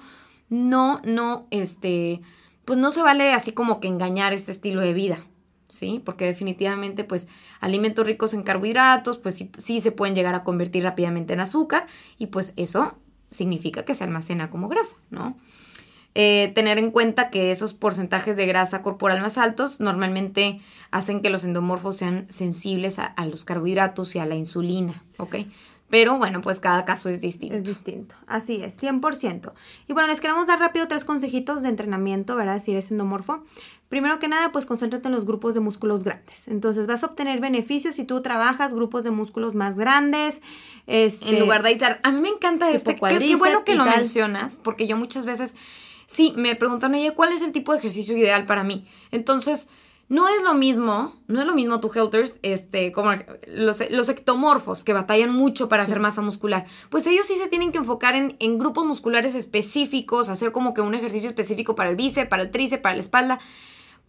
no, 0.50 1.02
no, 1.04 1.48
este 1.50 2.22
pues 2.66 2.80
no 2.80 2.92
se 2.92 3.02
vale 3.02 3.34
así 3.34 3.52
como 3.52 3.80
que 3.80 3.88
engañar 3.88 4.34
este 4.34 4.52
estilo 4.52 4.82
de 4.82 4.94
vida, 4.94 5.26
¿sí? 5.70 6.02
Porque 6.06 6.26
definitivamente, 6.26 7.04
pues, 7.04 7.28
alimentos 7.60 8.06
ricos 8.06 8.34
en 8.34 8.44
carbohidratos, 8.44 9.18
pues 9.18 9.46
sí, 9.58 9.80
se 9.80 9.92
pueden 9.92 10.16
llegar 10.16 10.36
a 10.36 10.44
convertir 10.44 10.84
rápidamente 10.84 11.34
en 11.34 11.40
azúcar 11.40 11.88
y 12.18 12.28
pues 12.28 12.54
eso 12.58 12.98
significa 13.30 13.86
que 13.86 13.96
se 13.96 14.04
almacena 14.04 14.50
como 14.50 14.68
grasa, 14.68 14.96
¿no? 15.10 15.38
Eh, 16.14 16.52
tener 16.54 16.78
en 16.78 16.92
cuenta 16.92 17.30
que 17.30 17.52
esos 17.52 17.74
porcentajes 17.74 18.36
de 18.36 18.46
grasa 18.46 18.82
corporal 18.82 19.22
más 19.22 19.38
altos 19.38 19.80
normalmente 19.80 20.60
hacen 20.92 21.22
que 21.22 21.30
los 21.30 21.46
endomorfos 21.46 21.96
sean 21.96 22.26
sensibles 22.28 23.00
a, 23.00 23.06
a 23.06 23.26
los 23.26 23.46
carbohidratos 23.46 24.14
y 24.16 24.20
a 24.20 24.26
la 24.26 24.36
insulina, 24.36 25.06
¿ok? 25.18 25.36
Pero 25.92 26.18
bueno, 26.18 26.42
pues 26.42 26.60
cada 26.60 26.86
caso 26.86 27.10
es 27.10 27.22
distinto. 27.22 27.56
Es 27.56 27.66
distinto, 27.66 28.16
así 28.26 28.64
es, 28.64 28.82
100%. 28.82 29.54
Y 29.88 29.94
bueno, 29.94 30.08
les 30.08 30.22
queremos 30.22 30.48
dar 30.48 30.58
rápido 30.58 30.88
tres 30.88 31.06
consejitos 31.06 31.62
de 31.62 31.70
entrenamiento, 31.70 32.36
¿verdad? 32.36 32.62
Si 32.64 32.72
eres 32.72 32.90
endomorfo. 32.90 33.44
Primero 33.90 34.18
que 34.20 34.30
nada, 34.30 34.54
pues 34.54 34.66
concéntrate 34.66 35.10
en 35.10 35.14
los 35.14 35.26
grupos 35.26 35.54
de 35.54 35.60
músculos 35.60 36.04
grandes. 36.04 36.48
Entonces 36.48 36.88
vas 36.88 37.04
a 37.04 37.08
obtener 37.08 37.42
beneficios 37.42 37.96
si 37.96 38.06
tú 38.06 38.22
trabajas 38.22 38.74
grupos 38.74 39.04
de 39.04 39.12
músculos 39.12 39.54
más 39.54 39.78
grandes, 39.78 40.42
Este, 40.88 41.30
en 41.30 41.40
lugar 41.42 41.62
de 41.62 41.70
aislar. 41.70 42.00
A 42.04 42.12
mí 42.12 42.22
me 42.22 42.30
encanta 42.30 42.72
este. 42.72 42.96
Qué, 42.96 43.20
qué 43.20 43.36
bueno 43.36 43.66
que 43.66 43.76
lo 43.76 43.84
tal. 43.84 43.98
mencionas, 43.98 44.60
porque 44.64 44.88
yo 44.88 44.96
muchas 44.96 45.26
veces, 45.26 45.56
sí, 46.08 46.34
me 46.38 46.56
preguntan, 46.56 46.94
oye, 46.96 47.14
¿cuál 47.14 47.34
es 47.34 47.42
el 47.42 47.52
tipo 47.52 47.74
de 47.74 47.80
ejercicio 47.80 48.16
ideal 48.16 48.46
para 48.46 48.64
mí? 48.64 48.88
Entonces, 49.12 49.68
no 50.12 50.28
es 50.28 50.44
lo 50.44 50.54
mismo, 50.54 51.16
no 51.28 51.40
es 51.40 51.48
lo 51.48 51.56
mismo 51.56 51.80
tu 51.80 51.90
helters, 51.90 52.42
este, 52.44 52.92
como 52.92 53.12
los, 53.48 53.82
los 53.92 54.10
ectomorfos 54.10 54.84
que 54.84 54.92
batallan 54.92 55.32
mucho 55.32 55.70
para 55.70 55.84
hacer 55.84 56.02
masa 56.02 56.20
muscular. 56.22 56.66
Pues 56.90 57.08
ellos 57.08 57.28
sí 57.28 57.38
se 57.38 57.48
tienen 57.48 57.72
que 57.72 57.78
enfocar 57.78 58.16
en, 58.16 58.36
en 58.40 58.60
grupos 58.60 58.86
musculares 58.86 59.36
específicos, 59.36 60.28
hacer 60.28 60.52
como 60.52 60.74
que 60.74 60.82
un 60.82 60.96
ejercicio 60.96 61.30
específico 61.30 61.76
para 61.76 61.90
el 61.90 61.96
bíceps, 61.96 62.28
para 62.28 62.44
el 62.44 62.52
tríceps, 62.52 62.82
para 62.82 62.96
la 62.96 63.00
espalda. 63.00 63.40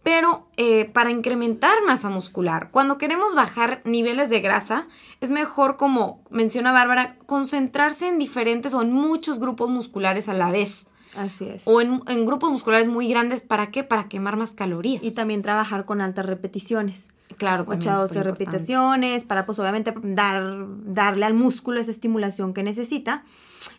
Pero 0.03 0.49
eh, 0.57 0.83
para 0.91 1.09
incrementar 1.09 1.81
masa 1.87 2.09
muscular, 2.09 2.69
cuando 2.71 2.97
queremos 2.97 3.33
bajar 3.33 3.81
niveles 3.85 4.29
de 4.29 4.41
grasa, 4.41 4.87
es 5.21 5.31
mejor, 5.31 5.77
como 5.77 6.21
menciona 6.29 6.73
Bárbara, 6.73 7.15
concentrarse 7.27 8.09
en 8.09 8.19
diferentes 8.19 8.73
o 8.73 8.81
en 8.81 8.91
muchos 8.91 9.39
grupos 9.39 9.69
musculares 9.69 10.27
a 10.27 10.33
la 10.33 10.51
vez. 10.51 10.89
Así 11.15 11.45
es. 11.45 11.63
O 11.65 11.81
en, 11.81 12.01
en 12.07 12.25
grupos 12.25 12.51
musculares 12.51 12.87
muy 12.87 13.07
grandes, 13.07 13.41
¿para 13.41 13.71
qué? 13.71 13.83
Para 13.83 14.07
quemar 14.09 14.35
más 14.35 14.51
calorías. 14.51 15.03
Y 15.03 15.13
también 15.13 15.41
trabajar 15.41 15.85
con 15.85 16.01
altas 16.01 16.25
repeticiones. 16.25 17.09
Claro, 17.37 17.65
8 17.67 17.71
también 17.71 17.89
a 17.89 17.95
es 17.95 18.01
12 18.01 18.13
superimportante. 18.13 18.53
repeticiones 18.53 19.23
para 19.23 19.45
pues 19.45 19.59
obviamente 19.59 19.93
dar, 20.03 20.65
darle 20.85 21.25
al 21.25 21.33
músculo 21.33 21.79
esa 21.79 21.91
estimulación 21.91 22.53
que 22.53 22.63
necesita. 22.63 23.23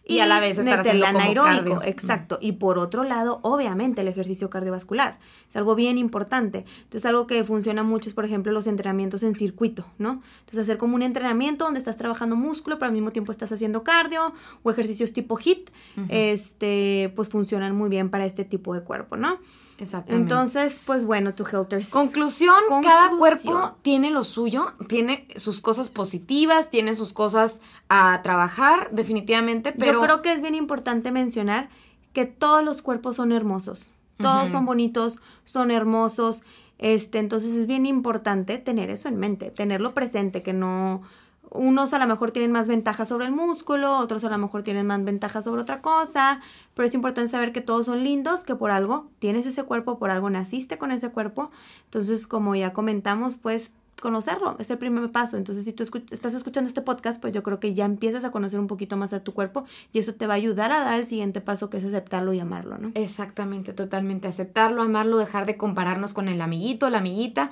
Y 0.07 0.21
a 0.21 0.27
la 0.27 0.41
vez 0.41 0.59
estar 0.59 0.79
meterle 0.79 1.07
anaeróbico, 1.07 1.77
cardio. 1.77 1.83
exacto. 1.83 2.39
Y 2.41 2.53
por 2.53 2.79
otro 2.79 3.05
lado, 3.05 3.41
obviamente 3.43 4.01
el 4.01 4.09
ejercicio 4.09 4.49
cardiovascular. 4.49 5.19
Es 5.49 5.57
algo 5.57 5.75
bien 5.75 5.99
importante. 5.99 6.65
Entonces 6.85 7.05
algo 7.05 7.27
que 7.27 7.45
funciona 7.45 7.83
mucho 7.83 8.09
es, 8.09 8.15
por 8.15 8.25
ejemplo, 8.25 8.53
los 8.53 8.67
entrenamientos 8.67 9.23
en 9.23 9.35
circuito, 9.35 9.87
¿no? 9.99 10.23
Entonces 10.41 10.61
hacer 10.61 10.79
como 10.79 10.95
un 10.95 11.03
entrenamiento 11.03 11.65
donde 11.65 11.81
estás 11.81 11.97
trabajando 11.97 12.37
músculo, 12.37 12.79
pero 12.79 12.87
al 12.87 12.93
mismo 12.93 13.13
tiempo 13.13 13.33
estás 13.33 13.53
haciendo 13.53 13.83
cardio 13.83 14.33
o 14.63 14.71
ejercicios 14.71 15.13
tipo 15.13 15.37
HIT, 15.39 15.71
este, 16.09 17.13
pues 17.15 17.29
funcionan 17.29 17.77
muy 17.77 17.89
bien 17.89 18.11
para 18.11 18.25
este 18.25 18.45
tipo 18.45 18.75
de 18.75 18.83
cuerpo, 18.83 19.17
¿no? 19.17 19.39
Exactamente. 19.79 20.33
Entonces, 20.33 20.81
pues 20.85 21.05
bueno, 21.05 21.35
tu 21.35 21.45
Helters. 21.45 21.91
Conclusión, 21.91 22.55
cada 22.83 23.11
Conclusión. 23.11 23.19
cuerpo 23.19 23.77
tiene 23.83 24.11
lo 24.11 24.25
suyo, 24.25 24.75
tiene 24.89 25.27
sus 25.37 25.61
cosas 25.61 25.89
positivas, 25.89 26.71
tiene 26.71 26.95
sus 26.95 27.13
cosas 27.13 27.61
a 27.89 28.21
trabajar, 28.23 28.91
definitivamente, 28.93 29.73
pero 29.73 29.95
Yo 29.95 30.01
creo 30.03 30.23
que 30.23 30.33
es 30.33 30.41
bien 30.41 30.55
importante 30.55 31.11
mencionar 31.11 31.69
que 32.13 32.25
todos 32.25 32.65
los 32.65 32.83
cuerpos 32.83 33.17
son 33.17 33.33
hermosos. 33.33 33.91
Todos 34.17 34.51
son 34.51 34.65
bonitos, 34.65 35.19
son 35.45 35.73
hermosos. 35.73 36.43
Este, 36.79 37.19
entonces 37.19 37.53
es 37.55 37.67
bien 37.67 37.85
importante 37.85 38.59
tener 38.59 38.91
eso 38.91 39.09
en 39.09 39.17
mente, 39.17 39.51
tenerlo 39.51 39.93
presente, 39.93 40.43
que 40.43 40.53
no 40.53 41.03
unos 41.51 41.93
a 41.93 41.99
lo 41.99 42.07
mejor 42.07 42.31
tienen 42.31 42.53
más 42.53 42.69
ventajas 42.69 43.09
sobre 43.09 43.27
el 43.27 43.33
músculo, 43.33 43.99
otros 43.99 44.25
a 44.25 44.31
lo 44.31 44.39
mejor 44.39 44.63
tienen 44.63 44.87
más 44.87 45.03
ventajas 45.05 45.45
sobre 45.45 45.63
otra 45.63 45.81
cosa, 45.81 46.41
pero 46.75 46.87
es 46.87 46.95
importante 46.95 47.31
saber 47.31 47.53
que 47.53 47.61
todos 47.61 47.87
son 47.87 48.05
lindos, 48.05 48.45
que 48.45 48.55
por 48.55 48.71
algo 48.71 49.11
tienes 49.19 49.47
ese 49.47 49.65
cuerpo, 49.65 49.99
por 49.99 50.11
algo 50.11 50.31
naciste 50.31 50.79
con 50.79 50.93
ese 50.93 51.11
cuerpo. 51.11 51.51
Entonces, 51.85 52.27
como 52.27 52.55
ya 52.55 52.73
comentamos, 52.73 53.37
pues 53.37 53.71
conocerlo, 54.05 54.57
es 54.59 54.69
el 54.69 54.79
primer 54.79 55.11
paso. 55.13 55.37
Entonces, 55.37 55.65
si 55.65 55.73
tú 55.73 55.85
estás 56.11 56.35
escuchando 56.35 56.69
este 56.69 56.83
podcast, 56.83 57.21
pues 57.21 57.33
yo 57.33 57.43
creo 57.43 57.59
que 57.59 57.73
ya 57.73 57.87
empiezas 57.87 58.25
a 58.25 58.31
conocer 58.31 58.61
un 58.61 58.67
poquito 58.67 58.97
más 58.97 59.13
a 59.13 59.25
tu 59.25 59.33
cuerpo 59.33 59.65
y 59.93 59.99
eso 59.99 60.15
te 60.15 60.27
va 60.27 60.35
a 60.35 60.37
ayudar 60.37 60.73
a 60.73 60.81
dar 60.81 61.01
el 61.01 61.07
siguiente 61.07 61.41
paso, 61.41 61.71
que 61.71 61.79
es 61.79 61.85
aceptarlo 61.85 62.35
y 62.35 62.41
amarlo, 62.41 62.77
¿no? 62.77 62.93
exactamente, 62.95 63.73
totalmente 63.73 64.29
aceptarlo, 64.29 64.83
amarlo, 64.83 65.17
dejar 65.17 65.47
de 65.47 65.57
compararnos 65.57 66.13
con 66.13 66.29
el 66.29 66.43
amiguito, 66.43 66.91
la 66.91 66.99
amiguita, 66.99 67.51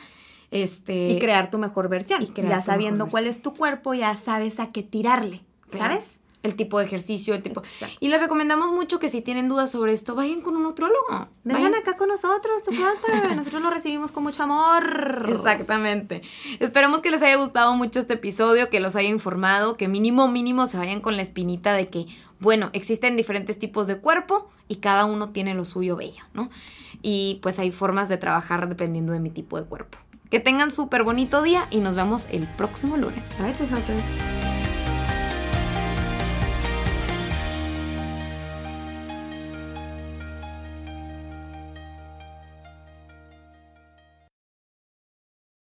este 0.52 1.08
Y 1.08 1.18
crear 1.18 1.50
tu 1.50 1.58
mejor 1.58 1.88
versión. 1.88 2.22
y 2.22 2.26
crear 2.28 2.48
Ya 2.50 2.62
sabiendo 2.62 3.08
cuál 3.08 3.24
versión. 3.24 3.38
es 3.38 3.42
tu 3.42 3.54
cuerpo, 3.58 3.94
ya 3.94 4.14
sabes 4.14 4.60
a 4.60 4.70
qué 4.70 4.82
tirarle, 4.84 5.40
Claro. 5.70 5.94
¿sabes? 5.94 6.08
el 6.44 6.56
tipo 6.56 6.80
de 6.80 6.86
ejercicio, 6.86 7.34
el 7.36 7.42
tipo. 7.44 7.60
Exacto. 7.60 7.94
Y 8.00 8.08
les 8.08 8.20
recomendamos 8.20 8.72
mucho 8.72 8.98
que 8.98 9.08
si 9.08 9.20
tienen 9.20 9.48
dudas 9.48 9.70
sobre 9.70 9.92
esto, 9.92 10.16
vayan 10.16 10.40
con 10.40 10.56
un 10.56 10.64
nutrólogo. 10.64 11.28
Vengan 11.44 11.70
Vayan- 11.70 11.80
acá 11.80 11.96
con 11.96 12.08
nosotros, 12.08 12.64
tu. 12.64 12.72
Nosotros 13.36 13.62
lo 13.62 13.70
recibimos 13.70 14.10
con 14.10 14.24
mucho 14.24 14.42
amor. 14.42 15.26
Exactamente. 15.28 16.22
Esperemos 16.58 17.00
que 17.00 17.12
les 17.12 17.22
haya 17.22 17.36
gustado 17.36 17.74
mucho 17.74 18.00
este 18.00 18.14
episodio, 18.14 18.70
que 18.70 18.80
los 18.80 18.96
haya 18.96 19.08
informado, 19.08 19.76
que 19.76 19.86
mínimo, 19.86 20.26
mínimo 20.26 20.66
se 20.66 20.78
vayan 20.78 21.00
con 21.00 21.14
la 21.14 21.22
espinita 21.22 21.74
de 21.74 21.88
que, 21.90 22.06
bueno, 22.40 22.70
existen 22.72 23.16
diferentes 23.16 23.56
tipos 23.60 23.86
de 23.86 23.98
cuerpo 23.98 24.50
y 24.66 24.76
cada 24.76 25.04
uno 25.04 25.28
tiene 25.30 25.54
lo 25.54 25.64
suyo 25.64 25.94
bello, 25.94 26.24
¿no? 26.34 26.50
Y 27.02 27.38
pues 27.42 27.60
hay 27.60 27.70
formas 27.70 28.08
de 28.08 28.16
trabajar 28.16 28.68
dependiendo 28.68 29.12
de 29.12 29.20
mi 29.20 29.30
tipo 29.30 29.58
de 29.60 29.64
cuerpo. 29.66 29.96
Que 30.32 30.40
tengan 30.40 30.70
súper 30.70 31.02
bonito 31.02 31.42
día 31.42 31.66
y 31.68 31.80
nos 31.80 31.94
vemos 31.94 32.26
el 32.30 32.46
próximo 32.46 32.96
lunes. 32.96 33.38